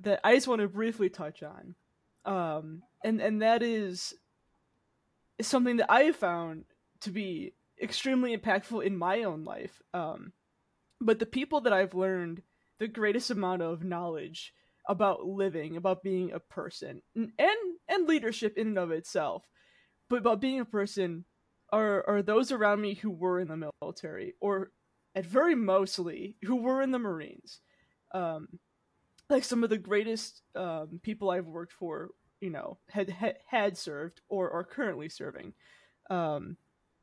that 0.00 0.20
I 0.22 0.34
just 0.34 0.46
want 0.46 0.60
to 0.60 0.68
briefly 0.68 1.08
touch 1.08 1.42
on, 1.42 1.74
um, 2.24 2.82
and 3.04 3.20
and 3.20 3.42
that 3.42 3.64
is 3.64 4.14
something 5.40 5.76
that 5.76 5.90
I 5.90 6.02
have 6.04 6.16
found 6.16 6.64
to 7.00 7.10
be 7.10 7.52
extremely 7.80 8.36
impactful 8.36 8.84
in 8.84 8.96
my 8.96 9.24
own 9.24 9.44
life. 9.44 9.82
Um, 9.92 10.32
but 11.00 11.18
the 11.18 11.26
people 11.26 11.60
that 11.62 11.72
I've 11.72 11.94
learned 11.94 12.42
the 12.78 12.88
greatest 12.88 13.30
amount 13.30 13.62
of 13.62 13.84
knowledge 13.84 14.52
about 14.88 15.26
living, 15.26 15.76
about 15.76 16.02
being 16.02 16.32
a 16.32 16.40
person, 16.40 17.02
and 17.14 17.28
and 17.88 18.08
leadership 18.08 18.56
in 18.56 18.68
and 18.68 18.78
of 18.78 18.90
itself, 18.90 19.44
but 20.08 20.18
about 20.18 20.40
being 20.40 20.60
a 20.60 20.64
person 20.64 21.24
are 21.72 22.04
are 22.08 22.22
those 22.22 22.52
around 22.52 22.80
me 22.80 22.94
who 22.94 23.10
were 23.10 23.40
in 23.40 23.48
the 23.48 23.70
military, 23.82 24.34
or 24.40 24.70
at 25.14 25.26
very 25.26 25.54
mostly 25.54 26.36
who 26.44 26.56
were 26.56 26.82
in 26.82 26.92
the 26.92 26.98
Marines. 26.98 27.60
Um, 28.14 28.48
like 29.28 29.44
some 29.44 29.64
of 29.64 29.70
the 29.70 29.78
greatest 29.78 30.42
um, 30.54 31.00
people 31.02 31.30
I've 31.30 31.48
worked 31.48 31.72
for, 31.72 32.10
you 32.46 32.52
know, 32.52 32.78
had 32.88 33.36
had, 33.48 33.76
served 33.76 34.20
or 34.28 34.48
are 34.52 34.62
currently 34.62 35.08
serving. 35.08 35.52
Um, 36.08 36.56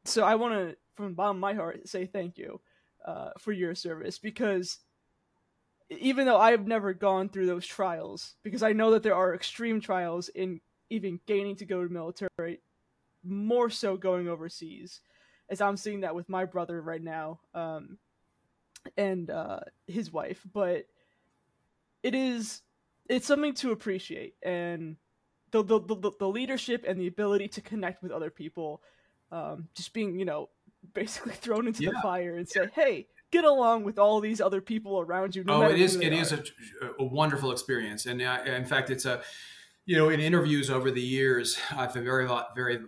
so 0.06 0.24
I 0.24 0.36
want 0.36 0.54
to, 0.54 0.78
from 0.96 1.10
the 1.10 1.16
bottom 1.16 1.36
of 1.36 1.42
my 1.42 1.54
heart, 1.54 1.86
say 1.86 2.06
thank 2.06 2.38
you 2.38 2.62
uh, 3.06 3.32
for 3.38 3.52
your 3.52 3.76
service 3.76 4.18
because 4.18 4.80
even 5.90 6.26
though 6.26 6.38
I've 6.40 6.66
never 6.66 6.94
gone 6.94 7.28
through 7.28 7.48
those 7.48 7.68
trials, 7.68 8.36
because 8.42 8.64
I 8.64 8.72
know 8.72 8.92
that 8.92 9.04
there 9.04 9.16
are 9.16 9.36
extreme 9.36 9.82
trials 9.82 10.30
in 10.30 10.62
even 10.90 11.20
gaining 11.26 11.58
to 11.58 11.66
go 11.66 11.84
to 11.84 11.92
military, 11.92 12.62
more 13.22 13.70
so 13.70 13.98
going 13.98 14.30
overseas, 14.30 15.02
as 15.50 15.60
I'm 15.60 15.76
seeing 15.76 16.02
that 16.02 16.16
with 16.16 16.30
my 16.30 16.46
brother 16.46 16.82
right 16.82 17.04
now, 17.04 17.42
um, 17.54 17.98
and 18.96 19.30
uh, 19.30 19.60
his 19.88 20.10
wife. 20.10 20.42
But 20.54 20.86
it 22.02 22.16
is 22.16 22.62
it's 23.10 23.28
something 23.28 23.54
to 23.56 23.72
appreciate, 23.72 24.36
and 24.42 24.96
the 25.62 25.80
the, 25.80 25.96
the, 25.96 26.12
the 26.20 26.28
leadership 26.28 26.86
and 26.88 27.00
the 27.00 27.08
ability 27.08 27.48
to 27.50 27.62
connect 27.62 28.02
with 28.02 28.12
other 28.12 28.30
people, 28.30 28.82
um, 29.32 29.68
just 29.76 29.94
being 29.94 30.18
you 30.18 30.26
know 30.26 30.50
basically 30.94 31.34
thrown 31.44 31.68
into 31.68 31.84
yeah. 31.84 31.92
the 31.92 32.02
fire 32.02 32.36
and 32.36 32.48
say, 32.50 32.70
hey 32.74 33.08
get 33.34 33.44
along 33.44 33.84
with 33.84 33.98
all 33.98 34.22
these 34.22 34.40
other 34.40 34.62
people 34.62 35.00
around 35.00 35.36
you. 35.36 35.44
No 35.44 35.64
oh, 35.64 35.70
it 35.70 35.82
is 35.82 35.96
it 35.96 36.14
are. 36.14 36.22
is 36.22 36.32
a, 36.32 36.44
a, 37.00 37.04
wonderful 37.04 37.52
experience, 37.52 38.06
and 38.06 38.22
uh, 38.22 38.40
in 38.46 38.64
fact, 38.64 38.92
it's 38.92 39.06
a 39.06 39.22
you 39.86 39.98
know 39.98 40.10
in 40.10 40.20
interviews 40.20 40.70
over 40.70 40.92
the 40.92 41.02
years, 41.02 41.58
I've 41.76 41.94
been 41.94 42.06
very 42.06 42.28
lot 42.28 42.56
very 42.56 42.80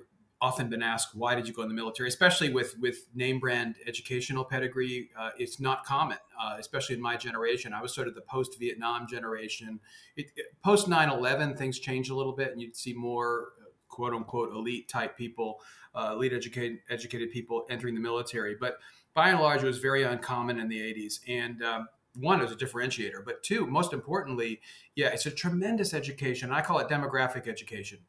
often 0.46 0.70
been 0.70 0.84
asked 0.84 1.16
why 1.16 1.34
did 1.34 1.48
you 1.48 1.54
go 1.54 1.64
in 1.64 1.68
the 1.68 1.74
military, 1.74 2.08
especially 2.10 2.50
with 2.50 2.78
with 2.80 3.08
name 3.16 3.40
brand 3.40 3.76
educational 3.88 4.44
pedigree. 4.44 5.10
Uh, 5.20 5.32
it's 5.38 5.60
not 5.60 5.86
common, 5.86 6.18
uh, 6.42 6.56
especially 6.60 6.96
in 6.96 7.02
my 7.02 7.16
generation. 7.18 7.74
I 7.74 7.82
was 7.82 7.94
sort 7.94 8.08
of 8.08 8.16
the 8.16 8.22
post 8.22 8.60
Vietnam 8.60 9.08
generation. 9.08 9.80
It, 10.16 10.28
it, 10.36 10.46
post 10.64 10.88
9/11, 10.88 11.58
things 11.58 11.80
changed 11.80 12.12
a 12.12 12.16
little 12.16 12.34
bit, 12.34 12.52
and 12.52 12.62
you'd 12.62 12.76
see 12.76 12.94
more 12.94 13.50
quote 13.88 14.14
unquote 14.14 14.52
elite 14.52 14.88
type 14.88 15.18
people, 15.18 15.60
uh, 15.96 16.12
elite 16.14 16.34
educated 16.34 16.80
educated 16.90 17.32
people 17.32 17.66
entering 17.70 17.96
the 17.96 18.02
military, 18.02 18.56
but 18.60 18.78
by 19.16 19.30
and 19.30 19.40
large, 19.40 19.64
it 19.64 19.68
was 19.68 19.80
very 19.80 20.04
uncommon 20.04 20.60
in 20.60 20.68
the 20.68 20.78
80s. 20.78 21.22
And 21.28 21.64
um, 21.64 21.88
one, 22.16 22.42
is 22.42 22.52
a 22.52 22.56
differentiator, 22.56 23.24
but 23.26 23.42
two, 23.44 23.66
most 23.66 23.94
importantly, 23.94 24.60
yeah, 24.96 25.08
it's 25.08 25.26
a 25.26 25.32
tremendous 25.32 25.94
education. 25.94 26.52
I 26.52 26.62
call 26.62 26.80
it 26.80 26.90
demographic 26.90 27.48
education. 27.48 28.00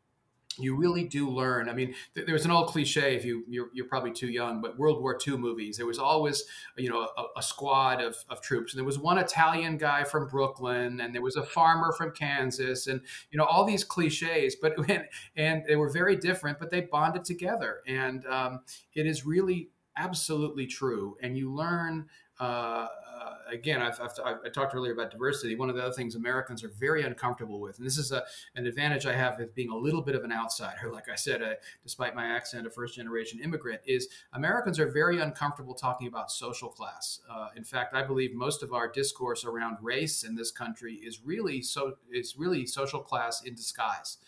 You 0.59 0.77
really 0.77 1.05
do 1.05 1.29
learn. 1.29 1.69
I 1.69 1.73
mean, 1.73 1.95
th- 2.14 2.27
there 2.27 2.33
was 2.33 2.45
an 2.45 2.51
old 2.51 2.69
cliche. 2.69 3.14
If 3.14 3.25
you 3.25 3.45
you're, 3.49 3.69
you're, 3.73 3.87
probably 3.87 4.12
too 4.12 4.29
young, 4.29 4.61
but 4.61 4.79
World 4.79 5.01
War 5.01 5.19
II 5.27 5.37
movies, 5.37 5.77
there 5.77 5.87
was 5.87 5.99
always 5.99 6.45
you 6.77 6.88
know 6.88 7.09
a, 7.16 7.38
a 7.38 7.42
squad 7.42 8.01
of, 8.01 8.16
of 8.29 8.40
troops, 8.40 8.73
and 8.73 8.79
there 8.79 8.85
was 8.87 8.99
one 8.99 9.19
Italian 9.19 9.77
guy 9.77 10.05
from 10.05 10.27
Brooklyn, 10.27 11.01
and 11.01 11.14
there 11.14 11.23
was 11.23 11.37
a 11.37 11.42
farmer 11.42 11.92
from 11.92 12.12
Kansas, 12.12 12.87
and 12.87 13.01
you 13.31 13.38
know 13.38 13.45
all 13.45 13.64
these 13.64 13.85
cliches. 13.85 14.57
But 14.57 14.77
and, 14.88 15.05
and 15.37 15.62
they 15.66 15.77
were 15.77 15.90
very 15.90 16.16
different, 16.16 16.59
but 16.59 16.71
they 16.71 16.83
bonded 16.83 17.25
together, 17.25 17.81
and 17.87 18.27
um, 18.27 18.61
it 18.95 19.07
is 19.07 19.27
really 19.27 19.71
absolutely 19.97 20.66
true. 20.66 21.16
And 21.23 21.37
you 21.37 21.53
learn, 21.53 22.07
uh, 22.38 22.88
uh, 23.18 23.35
again, 23.50 23.81
I've, 23.83 23.98
I've, 24.00 24.38
i 24.44 24.48
talked 24.48 24.74
earlier 24.74 24.92
about 24.92 25.11
diversity. 25.11 25.55
One 25.55 25.70
of 25.70 25.76
the 25.76 25.83
other 25.83 25.92
things 25.92 26.14
Americans 26.14 26.62
are 26.62 26.68
very 26.68 27.02
uncomfortable 27.02 27.61
with, 27.61 27.79
and 27.79 27.87
this 27.87 27.98
is 27.98 28.12
a, 28.12 28.22
an 28.55 28.66
advantage 28.66 29.07
I 29.07 29.14
have 29.14 29.40
of 29.40 29.55
being 29.55 29.70
a 29.70 29.76
little 29.76 30.02
bit 30.02 30.14
of 30.14 30.24
an 30.24 30.33
outsider. 30.33 30.90
Like 30.96 31.11
I 31.11 31.14
said, 31.14 31.42
uh, 31.42 31.55
despite 31.83 32.14
my 32.14 32.24
accent, 32.24 32.66
a 32.66 32.70
first 32.70 32.94
generation 32.94 33.38
immigrant, 33.42 33.83
is 33.87 34.09
Americans 34.33 34.81
are 34.81 34.90
very 34.90 35.20
uncomfortable 35.20 35.74
talking 35.74 36.09
about 36.09 36.31
social 36.31 36.70
class. 36.70 37.20
Uh, 37.31 37.48
in 37.55 37.64
fact, 37.64 37.94
I 37.94 38.02
believe 38.02 38.35
most 38.35 38.62
of 38.62 38.72
our 38.72 38.88
discourse 38.88 39.44
around 39.44 39.76
race 39.83 40.22
in 40.22 40.35
this 40.35 40.50
country 40.50 40.94
is 40.94 41.20
really 41.22 41.61
so 41.61 41.96
is 42.11 42.37
really 42.38 42.64
social 42.64 43.00
class 43.00 43.42
in 43.42 43.55
disguise. 43.55 44.18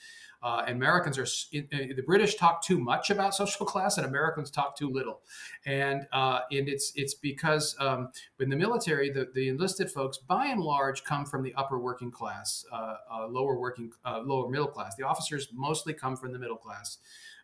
Uh, 0.42 0.62
Americans 0.66 1.18
are 1.18 1.26
the 1.52 2.02
British 2.06 2.36
talk 2.36 2.62
too 2.62 2.78
much 2.78 3.10
about 3.10 3.34
social 3.42 3.66
class, 3.66 3.98
and 3.98 4.06
Americans 4.06 4.50
talk 4.50 4.76
too 4.76 4.90
little, 4.90 5.20
and 5.66 6.06
uh, 6.12 6.40
and 6.50 6.68
it's 6.68 6.92
it's 6.94 7.14
because 7.14 7.76
um, 7.80 8.10
in 8.38 8.48
the 8.48 8.56
military, 8.56 9.10
the, 9.10 9.28
the 9.34 9.48
enlisted 9.48 9.90
folks 9.90 10.18
by 10.18 10.46
and 10.46 10.60
large 10.60 11.04
come 11.04 11.24
from 11.24 11.42
the 11.42 11.54
upper 11.54 11.78
working 11.78 12.10
class, 12.10 12.64
uh, 12.72 12.94
uh 13.12 13.26
lower 13.28 13.58
working, 13.58 13.90
uh, 14.04 14.20
lower 14.24 14.48
middle 14.48 14.68
class. 14.68 14.94
The 14.96 15.06
officers 15.06 15.48
mostly 15.52 15.92
come 15.92 16.16
from 16.16 16.32
the 16.32 16.38
middle 16.38 16.56
class 16.56 16.98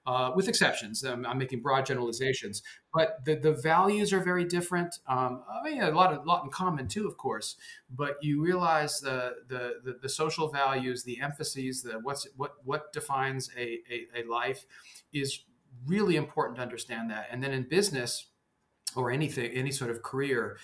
uh, 0.06 0.32
with 0.34 0.48
exceptions. 0.48 1.04
Um, 1.04 1.24
I'm 1.26 1.38
making 1.38 1.62
broad 1.62 1.86
generalizations, 1.86 2.62
but 2.92 3.24
the, 3.24 3.36
the 3.36 3.52
values 3.52 4.12
are 4.12 4.20
very 4.20 4.44
different. 4.44 4.98
Um, 5.06 5.42
I 5.50 5.68
mean, 5.68 5.82
a 5.82 5.90
lot 5.90 6.12
of 6.12 6.26
lot 6.26 6.44
in 6.44 6.50
common 6.50 6.88
too, 6.88 7.06
of 7.06 7.16
course. 7.16 7.56
But 7.90 8.16
you 8.22 8.42
realize 8.42 9.00
the 9.00 9.36
the 9.48 9.74
the, 9.82 9.98
the 10.02 10.08
social 10.08 10.48
values, 10.48 11.04
the 11.04 11.20
emphases, 11.20 11.82
the 11.82 11.98
what's 12.02 12.28
what 12.36 12.52
what 12.64 12.92
defines 12.92 13.50
a, 13.56 13.78
a, 13.90 14.22
a 14.22 14.30
life 14.30 14.66
is 15.12 15.40
really 15.86 16.16
important 16.16 16.56
to 16.56 16.62
understand 16.62 17.10
that. 17.10 17.26
And 17.30 17.42
then 17.42 17.52
in 17.52 17.68
business 17.68 18.26
or 18.94 19.10
anything, 19.10 19.50
any 19.52 19.72
sort 19.72 19.90
of 19.90 20.02
career, 20.02 20.58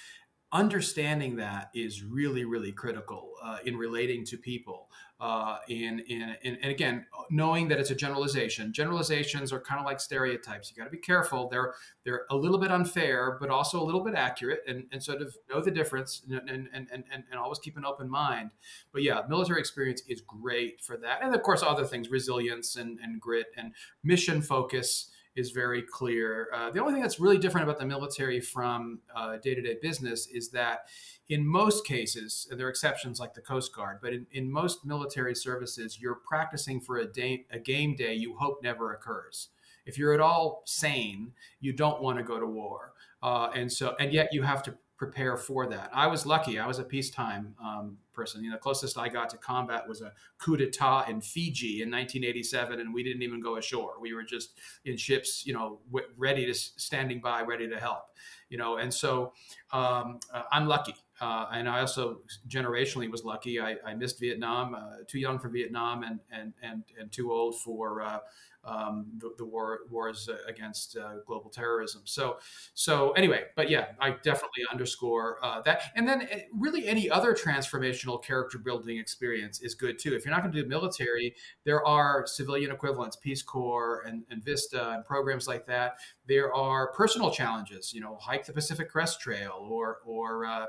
understanding 0.52 1.36
that 1.36 1.70
is 1.74 2.04
really 2.04 2.44
really 2.44 2.72
critical 2.72 3.32
uh, 3.42 3.58
in 3.64 3.76
relating 3.76 4.24
to 4.26 4.36
people 4.36 4.88
uh, 5.20 5.58
in, 5.68 6.00
in, 6.08 6.34
in, 6.42 6.56
and 6.62 6.70
again 6.70 7.04
knowing 7.30 7.68
that 7.68 7.78
it's 7.78 7.90
a 7.90 7.94
generalization. 7.94 8.72
Generalizations 8.72 9.52
are 9.52 9.60
kind 9.60 9.78
of 9.78 9.86
like 9.86 10.00
stereotypes. 10.00 10.70
You 10.70 10.76
got 10.76 10.84
to 10.84 10.90
be 10.90 10.98
careful. 10.98 11.48
They're 11.48 11.74
they're 12.04 12.26
a 12.30 12.36
little 12.36 12.58
bit 12.58 12.70
unfair 12.70 13.36
but 13.40 13.50
also 13.50 13.82
a 13.82 13.84
little 13.84 14.02
bit 14.02 14.14
accurate 14.14 14.60
and, 14.66 14.84
and 14.92 15.02
sort 15.02 15.20
of 15.20 15.36
know 15.50 15.60
the 15.60 15.70
difference 15.70 16.22
and, 16.28 16.48
and, 16.48 16.68
and, 16.72 16.88
and, 16.90 17.04
and 17.12 17.38
always 17.38 17.58
keep 17.58 17.76
an 17.76 17.84
open 17.84 18.08
mind. 18.08 18.50
But 18.92 19.02
yeah 19.02 19.22
military 19.28 19.60
experience 19.60 20.02
is 20.08 20.22
great 20.22 20.80
for 20.80 20.96
that. 20.98 21.22
And 21.22 21.34
of 21.34 21.42
course 21.42 21.62
other 21.62 21.84
things 21.84 22.10
resilience 22.10 22.76
and, 22.76 22.98
and 23.02 23.20
grit 23.20 23.46
and 23.56 23.74
mission 24.02 24.40
focus 24.40 25.10
is 25.40 25.50
very 25.50 25.82
clear. 25.82 26.48
Uh, 26.54 26.70
the 26.70 26.80
only 26.80 26.92
thing 26.92 27.02
that's 27.02 27.18
really 27.18 27.38
different 27.38 27.64
about 27.64 27.78
the 27.78 27.86
military 27.86 28.40
from 28.40 29.00
day 29.42 29.54
to 29.54 29.62
day 29.62 29.76
business 29.80 30.28
is 30.28 30.50
that 30.50 30.86
in 31.30 31.46
most 31.46 31.86
cases, 31.86 32.48
there 32.56 32.66
are 32.66 32.70
exceptions 32.70 33.20
like 33.20 33.34
the 33.34 33.40
Coast 33.40 33.74
Guard, 33.74 33.98
but 34.02 34.12
in, 34.12 34.26
in 34.32 34.50
most 34.50 34.84
military 34.84 35.34
services, 35.34 35.98
you're 36.00 36.20
practicing 36.28 36.80
for 36.80 36.98
a, 36.98 37.06
day, 37.06 37.46
a 37.52 37.58
game 37.58 37.94
day 37.94 38.14
you 38.14 38.36
hope 38.36 38.62
never 38.62 38.92
occurs. 38.92 39.48
If 39.86 39.96
you're 39.96 40.12
at 40.12 40.20
all 40.20 40.62
sane, 40.66 41.32
you 41.60 41.72
don't 41.72 42.02
want 42.02 42.18
to 42.18 42.24
go 42.24 42.38
to 42.40 42.46
war. 42.46 42.92
Uh, 43.22 43.48
and 43.54 43.72
so, 43.72 43.94
and 44.00 44.12
yet 44.12 44.30
you 44.32 44.42
have 44.42 44.62
to 44.64 44.74
prepare 45.00 45.38
for 45.38 45.66
that. 45.66 45.88
I 45.94 46.06
was 46.08 46.26
lucky. 46.26 46.58
I 46.58 46.66
was 46.66 46.78
a 46.78 46.84
peacetime 46.84 47.54
um, 47.64 47.96
person. 48.12 48.44
You 48.44 48.50
know, 48.50 48.56
the 48.56 48.60
closest 48.60 48.98
I 48.98 49.08
got 49.08 49.30
to 49.30 49.38
combat 49.38 49.88
was 49.88 50.02
a 50.02 50.12
coup 50.36 50.58
d'état 50.58 51.08
in 51.08 51.22
Fiji 51.22 51.80
in 51.80 51.90
1987, 51.90 52.78
and 52.78 52.92
we 52.92 53.02
didn't 53.02 53.22
even 53.22 53.40
go 53.40 53.56
ashore. 53.56 53.94
We 53.98 54.12
were 54.12 54.24
just 54.24 54.58
in 54.84 54.98
ships, 54.98 55.46
you 55.46 55.54
know, 55.54 55.78
w- 55.90 56.06
ready 56.18 56.44
to 56.44 56.52
standing 56.52 57.22
by, 57.22 57.40
ready 57.40 57.66
to 57.66 57.80
help. 57.80 58.10
You 58.50 58.58
know, 58.58 58.76
and 58.76 58.92
so 58.92 59.32
um, 59.72 60.20
uh, 60.34 60.42
I'm 60.52 60.66
lucky. 60.66 60.96
Uh, 61.18 61.46
and 61.50 61.66
I 61.66 61.80
also 61.80 62.18
generationally 62.46 63.10
was 63.10 63.24
lucky. 63.24 63.58
I, 63.58 63.76
I 63.86 63.94
missed 63.94 64.20
Vietnam, 64.20 64.74
uh, 64.74 65.04
too 65.06 65.18
young 65.18 65.38
for 65.38 65.48
Vietnam, 65.48 66.02
and 66.02 66.20
and 66.30 66.52
and 66.62 66.82
and 66.98 67.10
too 67.10 67.32
old 67.32 67.58
for 67.58 68.02
uh, 68.02 68.18
um, 68.64 69.06
the, 69.18 69.30
the, 69.38 69.44
war 69.44 69.80
wars 69.90 70.28
against 70.46 70.96
uh, 70.96 71.14
global 71.26 71.48
terrorism. 71.48 72.02
So 72.04 72.38
so 72.74 73.12
anyway, 73.12 73.44
but 73.56 73.70
yeah, 73.70 73.86
I 73.98 74.10
definitely 74.10 74.64
underscore 74.70 75.38
uh, 75.42 75.62
that. 75.62 75.84
And 75.96 76.06
then 76.06 76.28
eh, 76.30 76.42
really 76.52 76.86
any 76.86 77.08
other 77.08 77.34
transformational 77.34 78.22
character 78.22 78.58
building 78.58 78.98
experience 78.98 79.60
is 79.62 79.74
good 79.74 79.98
too. 79.98 80.14
If 80.14 80.24
you're 80.24 80.34
not 80.34 80.42
going 80.42 80.52
to 80.52 80.62
do 80.62 80.68
military, 80.68 81.34
there 81.64 81.84
are 81.86 82.26
civilian 82.26 82.70
equivalents, 82.70 83.16
Peace 83.16 83.42
Corps 83.42 84.02
and, 84.06 84.24
and 84.30 84.44
Vista 84.44 84.90
and 84.90 85.04
programs 85.04 85.48
like 85.48 85.66
that. 85.66 85.94
There 86.26 86.54
are 86.54 86.92
personal 86.92 87.30
challenges, 87.30 87.94
you 87.94 88.00
know, 88.00 88.18
hike 88.20 88.44
the 88.44 88.52
Pacific 88.52 88.90
Crest 88.90 89.20
Trail 89.20 89.66
or 89.70 89.98
or 90.04 90.44
uh, 90.44 90.66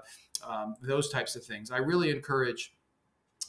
um, 0.47 0.75
those 0.81 1.09
types 1.09 1.35
of 1.35 1.43
things. 1.43 1.71
I 1.71 1.77
really 1.77 2.09
encourage 2.09 2.73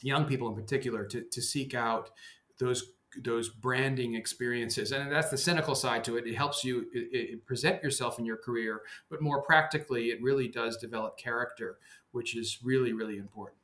young 0.02 0.24
people 0.24 0.48
in 0.48 0.54
particular 0.54 1.04
to, 1.06 1.22
to 1.22 1.40
seek 1.40 1.74
out 1.74 2.10
those 2.58 2.92
those 3.22 3.48
branding 3.48 4.14
experiences. 4.14 4.92
And 4.92 5.10
that's 5.10 5.30
the 5.30 5.38
cynical 5.38 5.74
side 5.74 6.04
to 6.04 6.16
it. 6.16 6.26
It 6.26 6.34
helps 6.34 6.64
you 6.64 6.86
it, 6.92 7.08
it 7.12 7.46
present 7.46 7.82
yourself 7.82 8.18
in 8.18 8.24
your 8.24 8.36
career 8.36 8.82
but 9.10 9.20
more 9.20 9.42
practically 9.42 10.10
it 10.10 10.22
really 10.22 10.48
does 10.48 10.76
develop 10.76 11.18
character 11.18 11.78
which 12.12 12.36
is 12.36 12.58
really 12.62 12.92
really 12.92 13.18
important. 13.18 13.58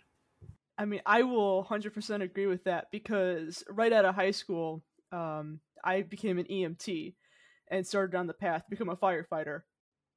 I 0.76 0.84
mean 0.84 1.00
i 1.06 1.22
will 1.22 1.64
100% 1.64 2.22
agree 2.22 2.46
with 2.46 2.64
that 2.64 2.86
because 2.92 3.64
right 3.68 3.92
out 3.92 4.04
of 4.04 4.14
high 4.14 4.30
school 4.30 4.82
um, 5.12 5.60
i 5.84 6.02
became 6.02 6.38
an 6.38 6.46
emt 6.46 7.14
and 7.70 7.86
started 7.86 8.16
on 8.16 8.26
the 8.26 8.34
path 8.34 8.64
to 8.64 8.70
become 8.70 8.88
a 8.88 8.96
firefighter. 8.96 9.62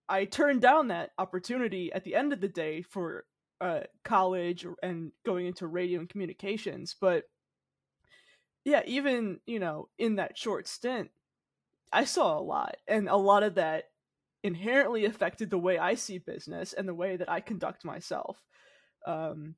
I 0.09 0.25
turned 0.25 0.61
down 0.61 0.89
that 0.89 1.11
opportunity 1.17 1.91
at 1.93 2.03
the 2.03 2.15
end 2.15 2.33
of 2.33 2.41
the 2.41 2.47
day 2.47 2.81
for 2.81 3.25
uh, 3.59 3.81
college 4.03 4.65
and 4.81 5.11
going 5.25 5.45
into 5.45 5.67
radio 5.67 5.99
and 5.99 6.09
communications. 6.09 6.95
But 6.99 7.25
yeah, 8.63 8.81
even 8.85 9.39
you 9.45 9.59
know 9.59 9.89
in 9.97 10.15
that 10.15 10.37
short 10.37 10.67
stint, 10.67 11.09
I 11.91 12.05
saw 12.05 12.37
a 12.37 12.41
lot, 12.41 12.77
and 12.87 13.07
a 13.09 13.15
lot 13.15 13.43
of 13.43 13.55
that 13.55 13.85
inherently 14.43 15.05
affected 15.05 15.49
the 15.49 15.57
way 15.57 15.77
I 15.77 15.95
see 15.95 16.17
business 16.17 16.73
and 16.73 16.87
the 16.87 16.95
way 16.95 17.15
that 17.17 17.29
I 17.29 17.41
conduct 17.41 17.85
myself. 17.85 18.41
Um, 19.05 19.55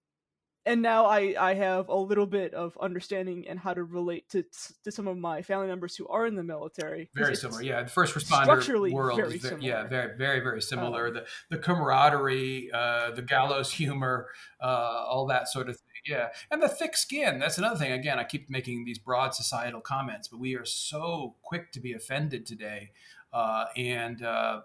and 0.66 0.82
now 0.82 1.06
I, 1.06 1.36
I 1.38 1.54
have 1.56 1.90
a 1.90 1.96
little 1.96 2.26
bit 2.26 2.54
of 2.54 2.78
understanding 2.80 3.46
and 3.48 3.60
how 3.60 3.74
to 3.74 3.84
relate 3.84 4.30
to 4.30 4.44
to 4.84 4.92
some 4.92 5.08
of 5.08 5.18
my 5.18 5.42
family 5.42 5.68
members 5.68 5.96
who 5.96 6.08
are 6.08 6.26
in 6.26 6.36
the 6.36 6.44
military. 6.44 7.10
Very 7.16 7.36
similar, 7.36 7.62
yeah. 7.62 7.84
The 7.84 7.90
first 7.90 8.16
responder 8.16 8.92
world 8.92 9.18
very 9.18 9.36
is 9.36 9.42
very, 9.42 9.62
similar. 9.62 9.68
yeah, 9.68 9.88
very 9.88 10.18
very 10.18 10.40
very 10.40 10.62
similar. 10.62 11.08
Um, 11.08 11.14
the 11.14 11.26
the 11.50 11.58
camaraderie, 11.58 12.72
uh, 12.74 13.12
the 13.12 13.22
gallows 13.22 13.72
humor, 13.72 14.28
uh, 14.62 14.66
all 15.08 15.28
that 15.28 15.50
sort 15.50 15.70
of 15.70 15.76
thing. 15.76 15.86
Yeah, 16.06 16.30
and 16.52 16.62
the 16.62 16.70
thick 16.70 16.96
skin. 16.96 17.40
That's 17.40 17.58
another 17.58 17.78
thing. 17.78 17.92
Again, 17.92 18.20
I 18.20 18.24
keep 18.24 18.50
making 18.50 18.86
these 18.86 19.00
broad 19.00 19.34
societal 19.34 19.82
comments, 19.82 20.28
but 20.28 20.40
we 20.40 20.56
are 20.56 20.66
so 20.66 21.36
quick 21.42 21.72
to 21.74 21.80
be 21.80 21.94
offended 21.94 22.46
today, 22.46 22.92
uh, 23.34 23.66
and 23.76 24.22
uh, 24.24 24.62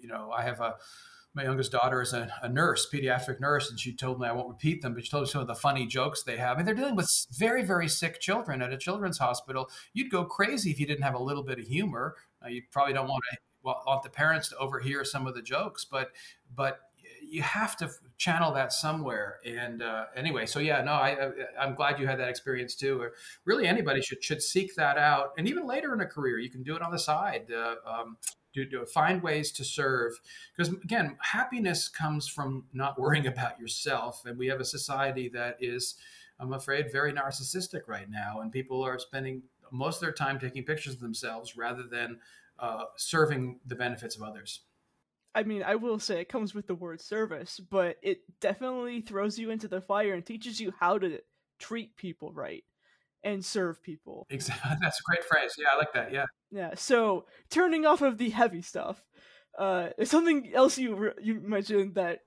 you 0.00 0.08
know, 0.08 0.30
I 0.30 0.42
have 0.42 0.60
a 0.60 0.76
my 1.34 1.44
youngest 1.44 1.72
daughter 1.72 2.02
is 2.02 2.12
a, 2.12 2.32
a, 2.42 2.48
nurse, 2.48 2.86
pediatric 2.92 3.40
nurse, 3.40 3.70
and 3.70 3.80
she 3.80 3.94
told 3.94 4.20
me 4.20 4.28
I 4.28 4.32
won't 4.32 4.48
repeat 4.48 4.82
them, 4.82 4.94
but 4.94 5.04
she 5.04 5.10
told 5.10 5.24
me 5.24 5.30
some 5.30 5.40
of 5.40 5.46
the 5.46 5.54
funny 5.54 5.86
jokes 5.86 6.22
they 6.22 6.36
have. 6.36 6.58
And 6.58 6.68
they're 6.68 6.74
dealing 6.74 6.96
with 6.96 7.08
very, 7.32 7.62
very 7.62 7.88
sick 7.88 8.20
children 8.20 8.60
at 8.60 8.72
a 8.72 8.76
children's 8.76 9.18
hospital. 9.18 9.70
You'd 9.94 10.10
go 10.10 10.24
crazy 10.24 10.70
if 10.70 10.78
you 10.78 10.86
didn't 10.86 11.04
have 11.04 11.14
a 11.14 11.22
little 11.22 11.42
bit 11.42 11.58
of 11.58 11.66
humor. 11.66 12.16
Uh, 12.44 12.48
you 12.48 12.62
probably 12.70 12.92
don't 12.92 13.08
want 13.08 13.22
to 13.32 13.38
want 13.64 14.02
the 14.02 14.10
parents 14.10 14.48
to 14.48 14.56
overhear 14.56 15.04
some 15.04 15.26
of 15.26 15.34
the 15.34 15.42
jokes, 15.42 15.84
but 15.84 16.10
but 16.54 16.80
you 17.22 17.42
have 17.42 17.76
to 17.76 17.90
channel 18.18 18.52
that 18.52 18.72
somewhere. 18.72 19.38
And 19.46 19.82
uh, 19.82 20.06
anyway, 20.16 20.46
so 20.46 20.58
yeah, 20.58 20.82
no, 20.82 20.92
I, 20.92 21.30
I 21.58 21.66
am 21.66 21.74
glad 21.74 21.98
you 21.98 22.06
had 22.06 22.18
that 22.18 22.28
experience 22.28 22.74
too. 22.74 23.00
Or 23.00 23.12
really, 23.44 23.66
anybody 23.66 24.02
should 24.02 24.22
should 24.22 24.42
seek 24.42 24.74
that 24.76 24.98
out, 24.98 25.32
and 25.38 25.48
even 25.48 25.66
later 25.66 25.94
in 25.94 26.00
a 26.00 26.06
career, 26.06 26.38
you 26.38 26.50
can 26.50 26.62
do 26.62 26.76
it 26.76 26.82
on 26.82 26.90
the 26.90 26.98
side. 26.98 27.46
Uh, 27.50 27.76
um, 27.86 28.16
do, 28.54 28.84
find 28.86 29.22
ways 29.22 29.52
to 29.52 29.64
serve. 29.64 30.20
Because 30.56 30.72
again 30.72 31.16
happiness 31.20 31.88
comes 31.88 32.28
from 32.28 32.64
not 32.72 32.98
worrying 32.98 33.26
about 33.32 33.58
yourself 33.58 34.22
and 34.26 34.38
we 34.38 34.46
have 34.48 34.60
a 34.60 34.64
society 34.64 35.28
that 35.28 35.56
is 35.60 35.96
i'm 36.40 36.52
afraid 36.52 36.90
very 36.90 37.12
narcissistic 37.12 37.82
right 37.86 38.10
now 38.10 38.40
and 38.40 38.52
people 38.52 38.82
are 38.84 38.98
spending 38.98 39.42
most 39.70 39.96
of 39.96 40.00
their 40.02 40.12
time 40.12 40.38
taking 40.38 40.64
pictures 40.64 40.94
of 40.94 41.00
themselves 41.00 41.56
rather 41.56 41.82
than 41.82 42.18
uh, 42.58 42.84
serving 42.96 43.58
the 43.66 43.74
benefits 43.74 44.14
of 44.14 44.22
others. 44.22 44.60
I 45.34 45.42
mean, 45.44 45.62
I 45.62 45.76
will 45.76 45.98
say 45.98 46.20
it 46.20 46.28
comes 46.28 46.54
with 46.54 46.66
the 46.66 46.74
word 46.74 47.00
service, 47.00 47.58
but 47.58 47.96
it 48.02 48.20
definitely 48.40 49.00
throws 49.00 49.38
you 49.38 49.50
into 49.50 49.66
the 49.66 49.80
fire 49.80 50.12
and 50.12 50.24
teaches 50.24 50.60
you 50.60 50.74
how 50.78 50.98
to 50.98 51.20
treat 51.58 51.96
people 51.96 52.32
right 52.32 52.64
and 53.24 53.44
serve 53.44 53.82
people. 53.82 54.26
Exactly. 54.30 54.70
That's 54.82 54.98
a 55.00 55.02
great 55.04 55.24
phrase. 55.24 55.54
Yeah, 55.58 55.68
I 55.72 55.78
like 55.78 55.92
that. 55.94 56.12
Yeah. 56.12 56.26
Yeah. 56.50 56.74
So 56.76 57.26
turning 57.50 57.86
off 57.86 58.02
of 58.02 58.18
the 58.18 58.30
heavy 58.30 58.62
stuff, 58.62 59.02
uh, 59.58 59.90
something 60.04 60.52
else 60.54 60.78
you 60.78 61.12
you 61.20 61.40
mentioned 61.40 61.94
that 61.94 62.20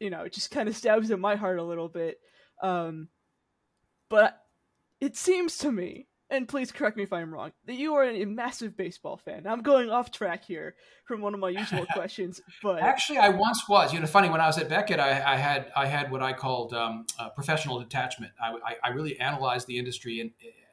you 0.00 0.10
know 0.10 0.28
just 0.28 0.50
kind 0.50 0.68
of 0.68 0.76
stabs 0.76 1.10
at 1.10 1.18
my 1.18 1.36
heart 1.36 1.58
a 1.58 1.64
little 1.64 1.88
bit. 1.88 2.18
Um, 2.62 3.08
but 4.08 4.38
it 5.00 5.16
seems 5.16 5.58
to 5.58 5.72
me 5.72 6.06
and 6.32 6.48
please 6.48 6.72
correct 6.72 6.96
me 6.96 7.02
if 7.02 7.12
I'm 7.12 7.32
wrong, 7.32 7.52
that 7.66 7.74
you 7.74 7.94
are 7.94 8.04
a 8.04 8.24
massive 8.24 8.76
baseball 8.76 9.18
fan. 9.18 9.46
I'm 9.46 9.62
going 9.62 9.90
off 9.90 10.10
track 10.10 10.44
here 10.44 10.74
from 11.04 11.20
one 11.20 11.34
of 11.34 11.40
my 11.40 11.50
usual 11.50 11.86
questions, 11.92 12.40
but 12.62 12.82
actually, 12.82 13.18
I 13.18 13.28
once 13.28 13.68
was. 13.68 13.92
You 13.92 14.00
know, 14.00 14.06
funny 14.06 14.30
when 14.30 14.40
I 14.40 14.46
was 14.46 14.58
at 14.58 14.68
Beckett, 14.68 14.98
I, 14.98 15.34
I 15.34 15.36
had 15.36 15.70
I 15.76 15.86
had 15.86 16.10
what 16.10 16.22
I 16.22 16.32
called 16.32 16.72
um, 16.72 17.06
professional 17.34 17.78
detachment. 17.78 18.32
I, 18.42 18.54
I, 18.64 18.76
I, 18.84 18.88
really 18.90 19.20
analyzed 19.20 19.66
the 19.66 19.78
industry 19.78 20.20
and 20.20 20.30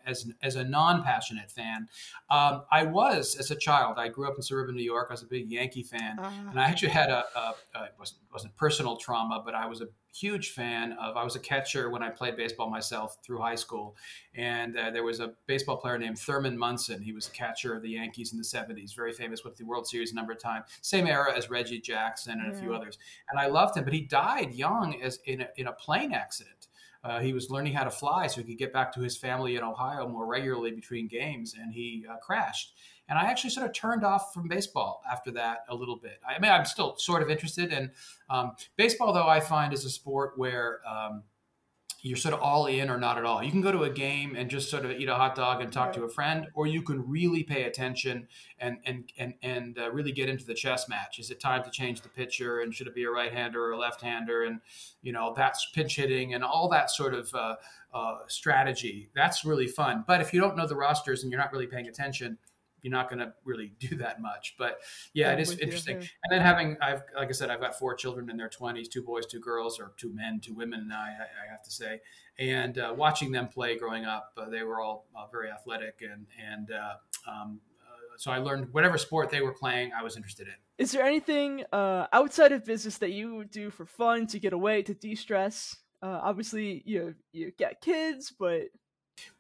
as, 0.10 0.30
as 0.42 0.56
a 0.56 0.64
non-passionate 0.64 1.52
fan. 1.52 1.88
Um, 2.30 2.64
I 2.72 2.84
was 2.84 3.36
as 3.36 3.52
a 3.52 3.56
child. 3.56 3.98
I 3.98 4.08
grew 4.10 4.28
up 4.28 4.36
in 4.36 4.42
suburban 4.42 4.76
New 4.76 4.84
York. 4.84 5.08
I 5.10 5.14
was 5.14 5.24
a 5.24 5.28
big 5.28 5.50
Yankee 5.50 5.84
fan, 5.84 6.20
uh, 6.20 6.32
and 6.50 6.60
I 6.60 6.66
actually 6.66 6.90
had 6.90 7.10
a, 7.10 7.24
a, 7.36 7.56
a 7.76 7.84
it 7.86 7.94
wasn't, 7.98 8.22
wasn't 8.32 8.56
personal 8.56 8.98
trauma, 8.98 9.42
but 9.44 9.56
I 9.56 9.66
was 9.66 9.82
a 9.82 9.88
huge 10.14 10.52
fan 10.52 10.94
of. 10.94 11.16
I 11.18 11.24
was 11.24 11.36
a 11.36 11.40
catcher 11.40 11.90
when 11.90 12.04
I 12.04 12.10
played 12.10 12.36
baseball 12.36 12.70
myself 12.70 13.18
through 13.24 13.40
high 13.40 13.56
school, 13.56 13.96
and 14.36 14.78
uh, 14.78 14.92
there 14.92 15.04
was 15.04 15.20
a 15.20 15.34
baseball 15.48 15.78
player 15.78 15.98
named 15.98 16.20
Thurman 16.20 16.58
Munson. 16.58 17.02
He 17.02 17.14
was 17.14 17.28
a 17.28 17.32
catcher 17.32 17.76
of 17.76 17.82
the 17.82 17.90
Yankees 17.90 18.32
in 18.32 18.38
the 18.38 18.44
'70s, 18.44 18.96
very 18.96 19.14
famous 19.14 19.44
with 19.44 19.56
the 19.56 19.66
World 19.66 19.88
Series 19.88 20.12
a 20.12 20.16
number 20.16 20.34
of 20.34 20.40
times. 20.40 20.66
Same 20.82 21.08
era 21.08 21.36
as 21.36 21.50
Reggie 21.50 21.80
Jackson 21.80 22.40
and 22.40 22.52
yeah. 22.52 22.58
a 22.58 22.62
few 22.62 22.74
others. 22.74 22.98
And 23.30 23.40
I 23.40 23.48
loved 23.48 23.78
him, 23.78 23.84
but 23.84 23.94
he 23.94 24.02
died 24.02 24.54
young 24.54 25.02
as 25.02 25.20
in 25.26 25.42
a, 25.42 25.48
in 25.58 25.68
a 25.68 25.74
plane 25.74 26.14
accident. 26.14 26.68
Uh, 27.04 27.20
he 27.20 27.34
was 27.34 27.50
learning 27.50 27.74
how 27.74 27.84
to 27.84 27.92
fly 27.92 28.28
so 28.28 28.42
he 28.42 28.48
could 28.48 28.58
get 28.58 28.74
back 28.74 28.94
to 28.94 29.00
his 29.00 29.18
family 29.18 29.56
in 29.56 29.64
Ohio 29.64 30.08
more 30.08 30.26
regularly 30.26 30.72
between 30.72 31.08
games, 31.08 31.56
and 31.60 31.74
he 31.74 32.06
uh, 32.10 32.18
crashed. 32.18 32.74
And 33.08 33.18
I 33.18 33.24
actually 33.24 33.50
sort 33.50 33.66
of 33.66 33.74
turned 33.74 34.04
off 34.04 34.34
from 34.34 34.48
baseball 34.48 35.02
after 35.12 35.32
that 35.32 35.60
a 35.70 35.76
little 35.76 35.96
bit. 35.96 36.20
I 36.28 36.40
mean, 36.40 36.52
I'm 36.52 36.66
still 36.66 36.96
sort 36.98 37.24
of 37.24 37.30
interested 37.30 37.74
in 37.74 37.92
um, 38.30 38.52
baseball, 38.76 39.14
though. 39.14 39.28
I 39.28 39.40
find 39.40 39.74
is 39.74 39.86
a 39.86 39.90
sport 39.90 40.34
where 40.36 40.82
um, 40.88 41.24
you're 42.02 42.18
sort 42.18 42.34
of 42.34 42.42
all 42.42 42.68
in 42.68 42.90
or 42.90 42.98
not 42.98 43.18
at 43.18 43.26
all. 43.26 43.44
You 43.44 43.52
can 43.52 43.62
go 43.62 43.72
to 43.72 43.84
a 43.84 43.90
game 43.90 44.36
and 44.38 44.50
just 44.50 44.70
sort 44.70 44.86
of 44.86 44.92
eat 44.92 45.10
a 45.10 45.16
hot 45.16 45.36
dog 45.36 45.62
and 45.62 45.72
talk 45.72 45.88
right. 45.88 45.96
to 45.96 46.04
a 46.04 46.10
friend, 46.10 46.48
or 46.54 46.66
you 46.66 46.82
can 46.82 47.08
really 47.08 47.44
pay 47.44 47.64
attention 47.64 48.28
and 48.60 48.78
and 48.86 49.12
and 49.18 49.34
and 49.42 49.78
uh, 49.78 49.92
really 49.92 50.12
get 50.14 50.30
into 50.30 50.46
the 50.46 50.54
chess 50.54 50.88
match. 50.88 51.20
Is 51.20 51.30
it 51.30 51.42
time 51.42 51.64
to 51.64 51.70
change 51.70 52.02
the 52.02 52.10
pitcher? 52.10 52.62
And 52.62 52.74
should 52.74 52.88
it 52.88 52.96
be 52.96 53.04
a 53.04 53.12
right 53.12 53.34
hander 53.34 53.66
or 53.66 53.72
a 53.72 53.78
left 53.78 54.02
hander? 54.02 54.44
And 54.44 54.62
you 55.02 55.12
know 55.12 55.34
that's 55.36 55.68
pitch 55.74 55.98
hitting 55.98 56.34
and 56.34 56.44
all 56.44 56.70
that 56.70 56.90
sort 56.90 57.14
of 57.14 57.34
uh, 57.34 57.56
uh, 57.94 58.20
strategy. 58.28 59.10
That's 59.14 59.44
really 59.44 59.68
fun. 59.68 60.06
But 60.08 60.22
if 60.22 60.34
you 60.34 60.40
don't 60.40 60.56
know 60.56 60.68
the 60.68 60.76
rosters 60.78 61.24
and 61.24 61.32
you're 61.32 61.42
not 61.42 61.52
really 61.52 61.68
paying 61.68 61.88
attention, 61.88 62.38
you're 62.82 62.92
not 62.92 63.10
going 63.10 63.20
to 63.20 63.34
really 63.44 63.74
do 63.80 63.98
that 63.98 64.22
much. 64.22 64.56
But 64.58 64.80
yeah, 65.14 65.34
it 65.34 65.40
is 65.40 65.58
interesting. 65.60 65.98
And 65.98 66.32
then 66.32 66.42
having, 66.42 66.78
I've 66.82 67.04
like 67.16 67.30
I 67.30 67.32
said, 67.32 67.50
I've 67.50 67.62
got 67.62 67.78
four 67.78 67.96
children 67.96 68.30
in 68.30 68.38
their 68.38 68.50
20s, 68.50 68.90
two 68.90 69.04
boys, 69.04 69.26
two 69.26 69.40
girls, 69.40 69.80
or 69.80 69.94
two 69.98 70.14
men, 70.14 70.40
two 70.42 70.54
women 70.54 70.88
now. 70.88 71.00
I, 71.00 71.10
I 71.10 71.52
have 71.52 71.64
to 71.64 71.72
say, 71.72 72.02
and 72.40 72.78
uh, 72.78 72.94
watching 72.96 73.32
them 73.32 73.48
play 73.48 73.78
growing 73.78 74.06
up, 74.06 74.32
uh, 74.38 74.50
they 74.50 74.64
were 74.64 74.80
all 74.80 75.08
uh, 75.16 75.28
very 75.32 75.50
athletic, 75.50 76.02
and 76.02 76.26
and 76.52 76.72
uh, 76.72 76.94
um, 77.30 77.60
uh, 77.82 78.18
so 78.18 78.32
I 78.32 78.38
learned 78.38 78.70
whatever 78.72 78.98
sport 78.98 79.30
they 79.30 79.42
were 79.42 79.54
playing, 79.54 79.92
I 79.98 80.04
was 80.04 80.16
interested 80.16 80.48
in. 80.48 80.54
Is 80.78 80.92
there 80.92 81.04
anything 81.04 81.66
uh, 81.74 82.08
outside 82.14 82.54
of 82.54 82.64
business 82.64 82.98
that 83.00 83.12
you 83.12 83.44
do 83.44 83.70
for 83.70 83.86
fun 83.86 84.28
to 84.28 84.40
get 84.40 84.54
away 84.54 84.82
to 84.84 84.94
de 84.94 85.16
stress? 85.16 85.76
obviously, 86.02 86.82
you 86.86 87.14
you 87.34 87.52
get 87.58 87.82
kids, 87.82 88.32
but 88.40 88.70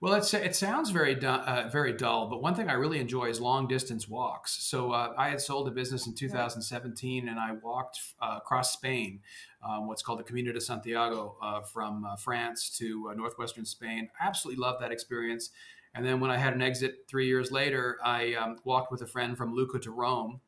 well, 0.01 0.13
it's, 0.13 0.33
it 0.33 0.55
sounds 0.55 0.91
very 0.91 1.15
du- 1.15 1.27
uh, 1.27 1.69
very 1.71 1.93
dull, 1.93 2.27
but 2.27 2.41
one 2.41 2.55
thing 2.55 2.69
I 2.69 2.73
really 2.73 2.99
enjoy 2.99 3.25
is 3.25 3.41
long 3.41 3.67
distance 3.67 4.07
walks. 4.07 4.51
So 4.63 4.91
uh, 4.91 5.13
I 5.17 5.29
had 5.29 5.41
sold 5.41 5.67
a 5.67 5.71
business 5.71 6.07
in 6.07 6.15
2017, 6.15 7.27
and 7.27 7.39
I 7.39 7.53
walked 7.61 7.99
uh, 8.21 8.35
across 8.37 8.73
Spain, 8.73 9.19
um, 9.67 9.87
what's 9.87 10.01
called 10.01 10.19
the 10.19 10.23
Camino 10.23 10.53
de 10.53 10.61
Santiago, 10.61 11.35
uh, 11.41 11.61
from 11.61 12.05
uh, 12.05 12.15
France 12.15 12.69
to 12.77 13.09
uh, 13.11 13.13
northwestern 13.13 13.65
Spain. 13.65 14.09
I 14.19 14.27
absolutely 14.27 14.61
loved 14.61 14.81
that 14.81 14.91
experience. 14.91 15.49
And 15.93 16.05
then 16.05 16.19
when 16.19 16.31
I 16.31 16.37
had 16.37 16.53
an 16.53 16.61
exit 16.61 17.05
three 17.07 17.27
years 17.27 17.51
later, 17.51 17.97
I 18.03 18.35
um, 18.35 18.57
walked 18.63 18.91
with 18.91 19.01
a 19.01 19.07
friend 19.07 19.37
from 19.37 19.53
Lucca 19.53 19.79
to 19.79 19.91
Rome. 19.91 20.39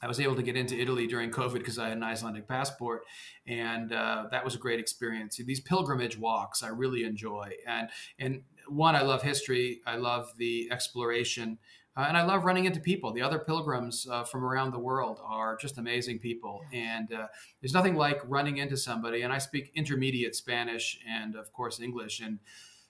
I 0.00 0.06
was 0.06 0.20
able 0.20 0.36
to 0.36 0.42
get 0.42 0.56
into 0.56 0.78
Italy 0.78 1.06
during 1.06 1.30
COVID 1.30 1.54
because 1.54 1.78
I 1.78 1.88
had 1.88 1.96
an 1.96 2.02
Icelandic 2.02 2.46
passport, 2.46 3.02
and 3.46 3.92
uh, 3.92 4.26
that 4.30 4.44
was 4.44 4.54
a 4.54 4.58
great 4.58 4.78
experience. 4.80 5.36
These 5.36 5.60
pilgrimage 5.60 6.18
walks 6.18 6.62
I 6.62 6.68
really 6.68 7.04
enjoy, 7.04 7.50
and 7.66 7.88
and 8.18 8.42
one 8.68 8.94
I 8.94 9.02
love 9.02 9.22
history, 9.22 9.80
I 9.86 9.96
love 9.96 10.32
the 10.36 10.68
exploration, 10.70 11.58
uh, 11.96 12.04
and 12.06 12.16
I 12.16 12.24
love 12.24 12.44
running 12.44 12.66
into 12.66 12.80
people. 12.80 13.12
The 13.12 13.22
other 13.22 13.38
pilgrims 13.38 14.06
uh, 14.08 14.24
from 14.24 14.44
around 14.44 14.72
the 14.72 14.78
world 14.78 15.20
are 15.24 15.56
just 15.56 15.78
amazing 15.78 16.20
people, 16.20 16.62
and 16.72 17.12
uh, 17.12 17.26
there's 17.60 17.74
nothing 17.74 17.96
like 17.96 18.20
running 18.24 18.58
into 18.58 18.76
somebody. 18.76 19.22
And 19.22 19.32
I 19.32 19.38
speak 19.38 19.72
intermediate 19.74 20.36
Spanish 20.36 21.00
and 21.08 21.34
of 21.34 21.52
course 21.52 21.80
English, 21.80 22.20
and 22.20 22.38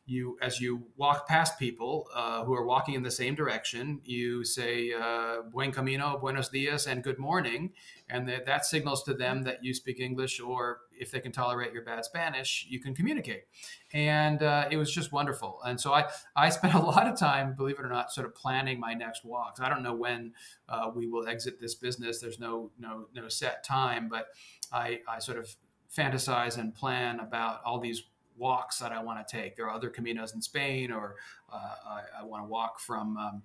you 0.09 0.39
as 0.41 0.61
you 0.61 0.83
walk 0.97 1.29
past 1.29 1.59
people 1.59 2.09
uh, 2.15 2.45
who 2.45 2.55
are 2.55 2.65
walking 2.65 2.95
in 2.95 3.03
the 3.03 3.11
same 3.11 3.35
direction 3.35 4.01
you 4.05 4.45
say 4.45 4.93
uh, 4.93 5.43
buen 5.53 5.71
camino 5.71 6.19
buenos 6.19 6.49
dias 6.49 6.87
and 6.87 7.03
good 7.03 7.19
morning. 7.19 7.73
And 8.11 8.27
that, 8.29 8.47
that 8.47 8.65
signals 8.65 9.03
to 9.03 9.13
them 9.13 9.43
that 9.43 9.63
you 9.63 9.75
speak 9.75 10.01
english 10.01 10.41
or 10.41 10.81
if 10.99 11.11
they 11.11 11.21
can 11.21 11.31
tolerate 11.31 11.73
your 11.73 11.85
bad 11.85 12.05
spanish 12.05 12.67
you 12.69 12.81
can 12.81 12.95
communicate. 12.95 13.45
And 13.93 14.43
uh, 14.43 14.69
it 14.71 14.77
was 14.77 14.93
just 14.93 15.13
wonderful. 15.13 15.61
And 15.65 15.81
so 15.81 15.93
i 15.93 16.07
i 16.35 16.49
spent 16.49 16.75
a 16.83 16.83
lot 16.83 17.07
of 17.07 17.19
time 17.19 17.55
believe 17.55 17.79
it 17.79 17.85
or 17.85 17.89
not 17.89 18.13
sort 18.13 18.27
of 18.27 18.35
planning 18.35 18.81
my 18.81 18.95
next 18.95 19.25
walks. 19.25 19.61
I 19.61 19.69
don't 19.69 19.83
know 19.83 19.95
when 19.95 20.33
uh, 20.69 20.91
we 20.95 21.07
will 21.07 21.29
exit 21.29 21.61
this 21.61 21.75
business. 21.75 22.21
There's 22.21 22.39
no 22.39 22.71
no 22.79 23.09
no 23.15 23.29
set 23.29 23.63
time 23.65 24.09
but 24.09 24.29
i 24.73 25.01
i 25.09 25.19
sort 25.19 25.39
of 25.39 25.55
fantasize 25.95 26.59
and 26.59 26.75
plan 26.75 27.21
about 27.21 27.63
all 27.65 27.81
these 27.81 28.05
walks 28.39 28.79
that 28.79 28.93
I 28.93 29.03
want 29.03 29.27
to 29.27 29.37
take. 29.37 29.57
There 29.57 29.67
are 29.67 29.75
other 29.75 29.91
caminos 29.91 30.35
in 30.35 30.43
Spain, 30.43 30.93
or 30.93 31.17
uh, 31.53 31.75
I, 31.87 32.21
I 32.21 32.25
want 32.25 32.45
to 32.45 32.49
walk 32.49 32.81
from, 32.81 33.17
um, 33.17 33.43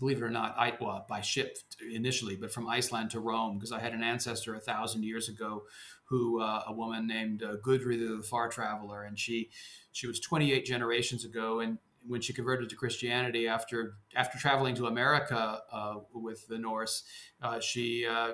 believe 0.00 0.18
it 0.18 0.22
or 0.22 0.30
not, 0.30 0.56
well, 0.80 1.06
by 1.08 1.20
ship 1.20 1.58
initially, 1.92 2.36
but 2.36 2.52
from 2.52 2.68
Iceland 2.68 3.10
to 3.10 3.20
Rome, 3.20 3.58
because 3.58 3.72
I 3.72 3.80
had 3.80 3.92
an 3.92 4.02
ancestor 4.02 4.54
a 4.54 4.60
thousand 4.60 5.04
years 5.04 5.28
ago 5.28 5.64
who, 6.04 6.40
uh, 6.40 6.64
a 6.66 6.72
woman 6.72 7.06
named 7.06 7.42
uh, 7.42 7.56
the 7.64 8.24
Far 8.28 8.48
Traveler, 8.48 9.04
and 9.04 9.18
she, 9.18 9.50
she 9.92 10.06
was 10.06 10.20
28 10.20 10.64
generations 10.64 11.24
ago, 11.24 11.60
and 11.60 11.78
when 12.06 12.20
she 12.20 12.32
converted 12.32 12.68
to 12.68 12.76
Christianity 12.76 13.48
after 13.48 13.94
after 14.14 14.38
traveling 14.38 14.74
to 14.74 14.86
America 14.86 15.60
uh, 15.72 15.94
with 16.12 16.46
the 16.48 16.58
Norse, 16.58 17.04
uh, 17.42 17.60
she 17.60 18.06
uh, 18.06 18.32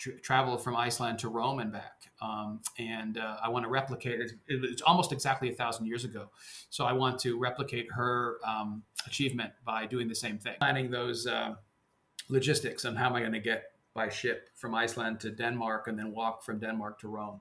tra- 0.00 0.18
traveled 0.20 0.64
from 0.64 0.76
Iceland 0.76 1.18
to 1.20 1.28
Rome 1.28 1.60
and 1.60 1.72
back. 1.72 2.10
Um, 2.20 2.60
and 2.78 3.18
uh, 3.18 3.36
I 3.42 3.48
want 3.48 3.64
to 3.64 3.70
replicate 3.70 4.20
it. 4.20 4.32
It's 4.48 4.82
almost 4.82 5.12
exactly 5.12 5.50
a 5.50 5.54
thousand 5.54 5.86
years 5.86 6.04
ago. 6.04 6.30
So 6.70 6.84
I 6.84 6.92
want 6.92 7.18
to 7.20 7.38
replicate 7.38 7.86
her 7.92 8.38
um, 8.46 8.82
achievement 9.06 9.52
by 9.64 9.86
doing 9.86 10.08
the 10.08 10.14
same 10.14 10.38
thing, 10.38 10.54
planning 10.58 10.90
those 10.90 11.26
uh, 11.26 11.54
logistics 12.28 12.84
and 12.84 12.98
how 12.98 13.06
am 13.06 13.14
I 13.14 13.20
going 13.20 13.32
to 13.32 13.40
get 13.40 13.64
by 13.94 14.08
ship 14.08 14.48
from 14.54 14.74
Iceland 14.74 15.20
to 15.20 15.30
Denmark 15.30 15.86
and 15.88 15.98
then 15.98 16.12
walk 16.12 16.42
from 16.42 16.58
Denmark 16.58 16.98
to 17.00 17.08
Rome. 17.08 17.40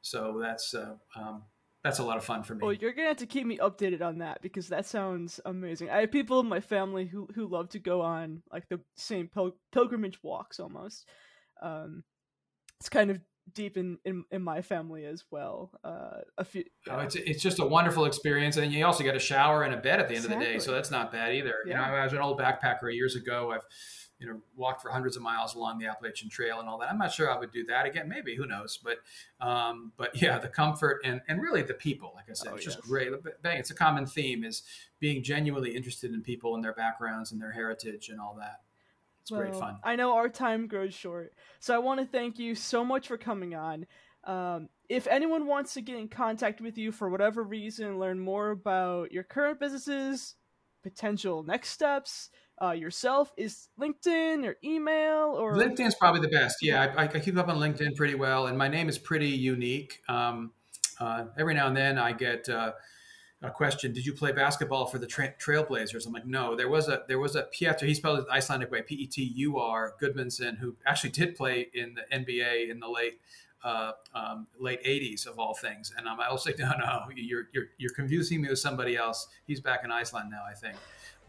So 0.00 0.38
that's 0.40 0.74
uh, 0.74 0.94
um, 1.16 1.42
that's 1.84 1.98
a 1.98 2.02
lot 2.02 2.16
of 2.16 2.24
fun 2.24 2.42
for 2.42 2.54
me. 2.54 2.60
Well, 2.62 2.72
you're 2.72 2.92
gonna 2.92 3.08
have 3.08 3.16
to 3.18 3.26
keep 3.26 3.46
me 3.46 3.58
updated 3.58 4.02
on 4.02 4.18
that 4.18 4.40
because 4.42 4.68
that 4.68 4.86
sounds 4.86 5.40
amazing. 5.44 5.90
I 5.90 6.00
have 6.00 6.10
people 6.10 6.40
in 6.40 6.48
my 6.48 6.60
family 6.60 7.06
who 7.06 7.28
who 7.34 7.46
love 7.46 7.68
to 7.70 7.78
go 7.78 8.00
on 8.00 8.42
like 8.52 8.68
the 8.68 8.80
same 8.96 9.28
pil- 9.28 9.56
pilgrimage 9.72 10.22
walks 10.22 10.58
almost. 10.58 11.08
Um, 11.62 12.04
it's 12.80 12.88
kind 12.88 13.10
of 13.10 13.20
deep 13.54 13.76
in, 13.76 13.98
in, 14.04 14.24
in 14.30 14.42
my 14.42 14.62
family 14.62 15.04
as 15.04 15.24
well. 15.30 15.70
Uh, 15.84 16.18
a 16.38 16.44
few. 16.44 16.64
Yeah. 16.86 16.96
Oh, 16.96 17.00
it's 17.00 17.14
it's 17.14 17.42
just 17.42 17.60
a 17.60 17.66
wonderful 17.66 18.04
experience, 18.04 18.56
and 18.56 18.72
you 18.72 18.84
also 18.84 19.04
get 19.04 19.16
a 19.16 19.20
shower 19.20 19.62
and 19.62 19.74
a 19.74 19.76
bed 19.76 20.00
at 20.00 20.08
the 20.08 20.14
end 20.14 20.24
exactly. 20.24 20.46
of 20.46 20.52
the 20.52 20.58
day, 20.58 20.64
so 20.64 20.72
that's 20.72 20.90
not 20.90 21.12
bad 21.12 21.34
either. 21.34 21.54
Yeah. 21.66 21.86
You 21.86 21.92
know, 21.92 21.98
I 21.98 22.04
was 22.04 22.12
an 22.12 22.18
old 22.18 22.38
backpacker 22.38 22.92
years 22.92 23.16
ago. 23.16 23.52
I've 23.52 23.66
you 24.18 24.28
know 24.28 24.40
walked 24.54 24.82
for 24.82 24.90
hundreds 24.90 25.16
of 25.16 25.22
miles 25.22 25.54
along 25.56 25.78
the 25.78 25.86
Appalachian 25.86 26.30
Trail 26.30 26.60
and 26.60 26.68
all 26.68 26.78
that. 26.78 26.90
I'm 26.90 26.98
not 26.98 27.12
sure 27.12 27.30
I 27.30 27.38
would 27.38 27.52
do 27.52 27.64
that 27.66 27.86
again. 27.86 28.08
Maybe 28.08 28.36
who 28.36 28.46
knows? 28.46 28.78
But 28.82 28.98
um, 29.44 29.92
but 29.96 30.10
yeah, 30.22 30.38
the 30.38 30.48
comfort 30.48 31.00
and 31.04 31.20
and 31.28 31.42
really 31.42 31.62
the 31.62 31.74
people, 31.74 32.12
like 32.14 32.26
I 32.30 32.34
said, 32.34 32.52
oh, 32.52 32.56
it's 32.56 32.64
yes. 32.64 32.76
just 32.76 32.86
great. 32.86 33.10
Bang, 33.42 33.58
it's 33.58 33.70
a 33.70 33.74
common 33.74 34.06
theme 34.06 34.44
is 34.44 34.62
being 35.00 35.22
genuinely 35.22 35.74
interested 35.74 36.12
in 36.12 36.22
people 36.22 36.54
and 36.54 36.64
their 36.64 36.74
backgrounds 36.74 37.32
and 37.32 37.40
their 37.40 37.52
heritage 37.52 38.08
and 38.08 38.20
all 38.20 38.36
that. 38.38 38.60
It's 39.22 39.30
well, 39.30 39.40
great 39.40 39.54
fun. 39.54 39.76
I 39.84 39.96
know 39.96 40.14
our 40.14 40.28
time 40.28 40.66
grows 40.66 40.94
short, 40.94 41.32
so 41.60 41.74
I 41.74 41.78
want 41.78 42.00
to 42.00 42.06
thank 42.06 42.38
you 42.38 42.54
so 42.54 42.84
much 42.84 43.08
for 43.08 43.16
coming 43.16 43.54
on. 43.54 43.86
Um, 44.24 44.68
if 44.88 45.06
anyone 45.06 45.46
wants 45.46 45.74
to 45.74 45.80
get 45.80 45.96
in 45.96 46.08
contact 46.08 46.60
with 46.60 46.76
you 46.76 46.92
for 46.92 47.08
whatever 47.08 47.42
reason, 47.42 47.98
learn 47.98 48.18
more 48.18 48.50
about 48.50 49.12
your 49.12 49.22
current 49.22 49.60
businesses, 49.60 50.34
potential 50.82 51.42
next 51.44 51.70
steps, 51.70 52.30
uh, 52.60 52.72
yourself, 52.72 53.32
is 53.36 53.68
LinkedIn 53.80 54.44
or 54.44 54.56
email 54.64 55.36
or 55.38 55.54
LinkedIn's 55.54 55.94
probably 55.94 56.20
the 56.20 56.28
best. 56.28 56.56
Yeah, 56.60 56.92
I, 56.96 57.04
I, 57.04 57.06
keep 57.06 57.36
up 57.36 57.48
on 57.48 57.58
LinkedIn 57.58 57.96
pretty 57.96 58.14
well, 58.14 58.48
and 58.48 58.58
my 58.58 58.68
name 58.68 58.88
is 58.88 58.98
pretty 58.98 59.30
unique. 59.30 60.00
Um, 60.08 60.52
uh, 61.00 61.26
every 61.38 61.54
now 61.54 61.68
and 61.68 61.76
then, 61.76 61.98
I 61.98 62.12
get. 62.12 62.48
Uh, 62.48 62.72
a 63.42 63.50
question 63.50 63.92
did 63.92 64.06
you 64.06 64.12
play 64.12 64.32
basketball 64.32 64.86
for 64.86 64.98
the 64.98 65.06
tra- 65.06 65.34
trailblazers? 65.34 66.06
I'm 66.06 66.12
like 66.12 66.26
no 66.26 66.56
there 66.56 66.68
was 66.68 66.88
a 66.88 67.02
there 67.08 67.18
was 67.18 67.36
a 67.36 67.44
Petur 67.44 67.86
he 67.86 67.94
spelled 67.94 68.20
it 68.20 68.26
icelandic 68.30 68.70
way 68.70 68.82
p-e-t-u-r 68.82 69.94
Gudmundsson 70.00 70.58
who 70.58 70.76
actually 70.86 71.10
did 71.10 71.36
play 71.36 71.68
in 71.74 71.94
the 71.94 72.02
nba 72.16 72.70
in 72.70 72.80
the 72.80 72.88
late 72.88 73.20
uh, 73.64 73.92
um, 74.12 74.48
late 74.58 74.82
80s 74.82 75.24
of 75.26 75.38
all 75.38 75.54
things. 75.54 75.92
And 75.96 76.08
i'm 76.08 76.20
I 76.20 76.30
was 76.32 76.46
like 76.46 76.58
no 76.60 76.70
no 76.78 77.02
you're, 77.14 77.48
you're 77.52 77.66
you're 77.78 77.92
confusing 77.94 78.40
me 78.42 78.48
with 78.48 78.58
somebody 78.58 78.96
else. 78.96 79.28
He's 79.46 79.60
back 79.60 79.84
in 79.84 79.90
iceland 79.90 80.30
now 80.30 80.42
i 80.48 80.54
think. 80.54 80.76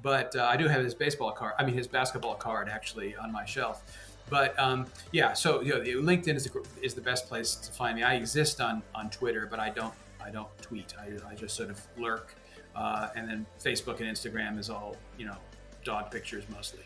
But 0.01 0.35
uh, 0.35 0.45
i 0.45 0.57
do 0.57 0.67
have 0.67 0.83
his 0.83 0.93
baseball 0.93 1.31
card 1.31 1.53
i 1.57 1.65
mean 1.65 1.75
his 1.75 1.87
basketball 1.87 2.35
card 2.35 2.69
actually 2.69 3.15
on 3.15 3.31
my 3.31 3.45
shelf. 3.45 3.83
But 4.29 4.57
um, 4.57 4.87
yeah, 5.11 5.33
so 5.33 5.61
you 5.61 5.73
know, 5.73 5.81
LinkedIn 6.01 6.35
is 6.35 6.45
the, 6.45 6.65
is 6.81 6.93
the 6.93 7.01
best 7.01 7.27
place 7.27 7.55
to 7.55 7.71
find 7.71 7.97
me. 7.97 8.03
I 8.03 8.15
exist 8.15 8.61
on 8.61 8.81
on 8.95 9.09
Twitter, 9.09 9.47
but 9.49 9.59
I 9.59 9.69
don't 9.69 9.93
I 10.23 10.29
don't 10.29 10.47
tweet. 10.61 10.93
I, 10.99 11.11
I 11.29 11.35
just 11.35 11.55
sort 11.55 11.69
of 11.69 11.81
lurk. 11.97 12.35
Uh, 12.75 13.09
and 13.15 13.29
then 13.29 13.45
Facebook 13.63 13.99
and 13.99 14.09
Instagram 14.09 14.57
is 14.57 14.69
all, 14.69 14.95
you 15.17 15.25
know, 15.25 15.37
dog 15.83 16.11
pictures 16.11 16.43
mostly. 16.49 16.83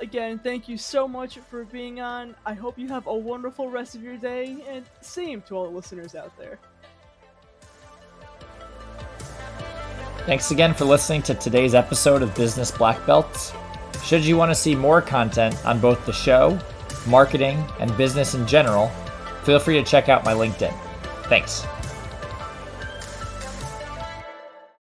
Again, 0.00 0.38
thank 0.38 0.68
you 0.68 0.76
so 0.76 1.08
much 1.08 1.38
for 1.38 1.64
being 1.64 2.00
on. 2.00 2.34
I 2.44 2.52
hope 2.52 2.78
you 2.78 2.88
have 2.88 3.06
a 3.06 3.14
wonderful 3.14 3.70
rest 3.70 3.94
of 3.94 4.02
your 4.02 4.18
day, 4.18 4.58
and 4.68 4.84
same 5.00 5.40
to 5.42 5.54
all 5.56 5.64
the 5.64 5.74
listeners 5.74 6.14
out 6.14 6.36
there. 6.36 6.58
Thanks 10.26 10.50
again 10.50 10.74
for 10.74 10.84
listening 10.84 11.22
to 11.22 11.34
today's 11.34 11.74
episode 11.74 12.20
of 12.20 12.34
Business 12.34 12.70
Black 12.70 13.04
Belts. 13.06 13.52
Should 14.04 14.24
you 14.24 14.36
want 14.36 14.50
to 14.50 14.54
see 14.54 14.74
more 14.74 15.00
content 15.00 15.64
on 15.64 15.80
both 15.80 16.04
the 16.04 16.12
show, 16.12 16.58
marketing, 17.06 17.64
and 17.80 17.96
business 17.96 18.34
in 18.34 18.46
general, 18.46 18.88
feel 19.44 19.58
free 19.58 19.74
to 19.74 19.84
check 19.84 20.08
out 20.08 20.24
my 20.24 20.32
LinkedIn. 20.32 20.74
Thanks. 21.28 21.64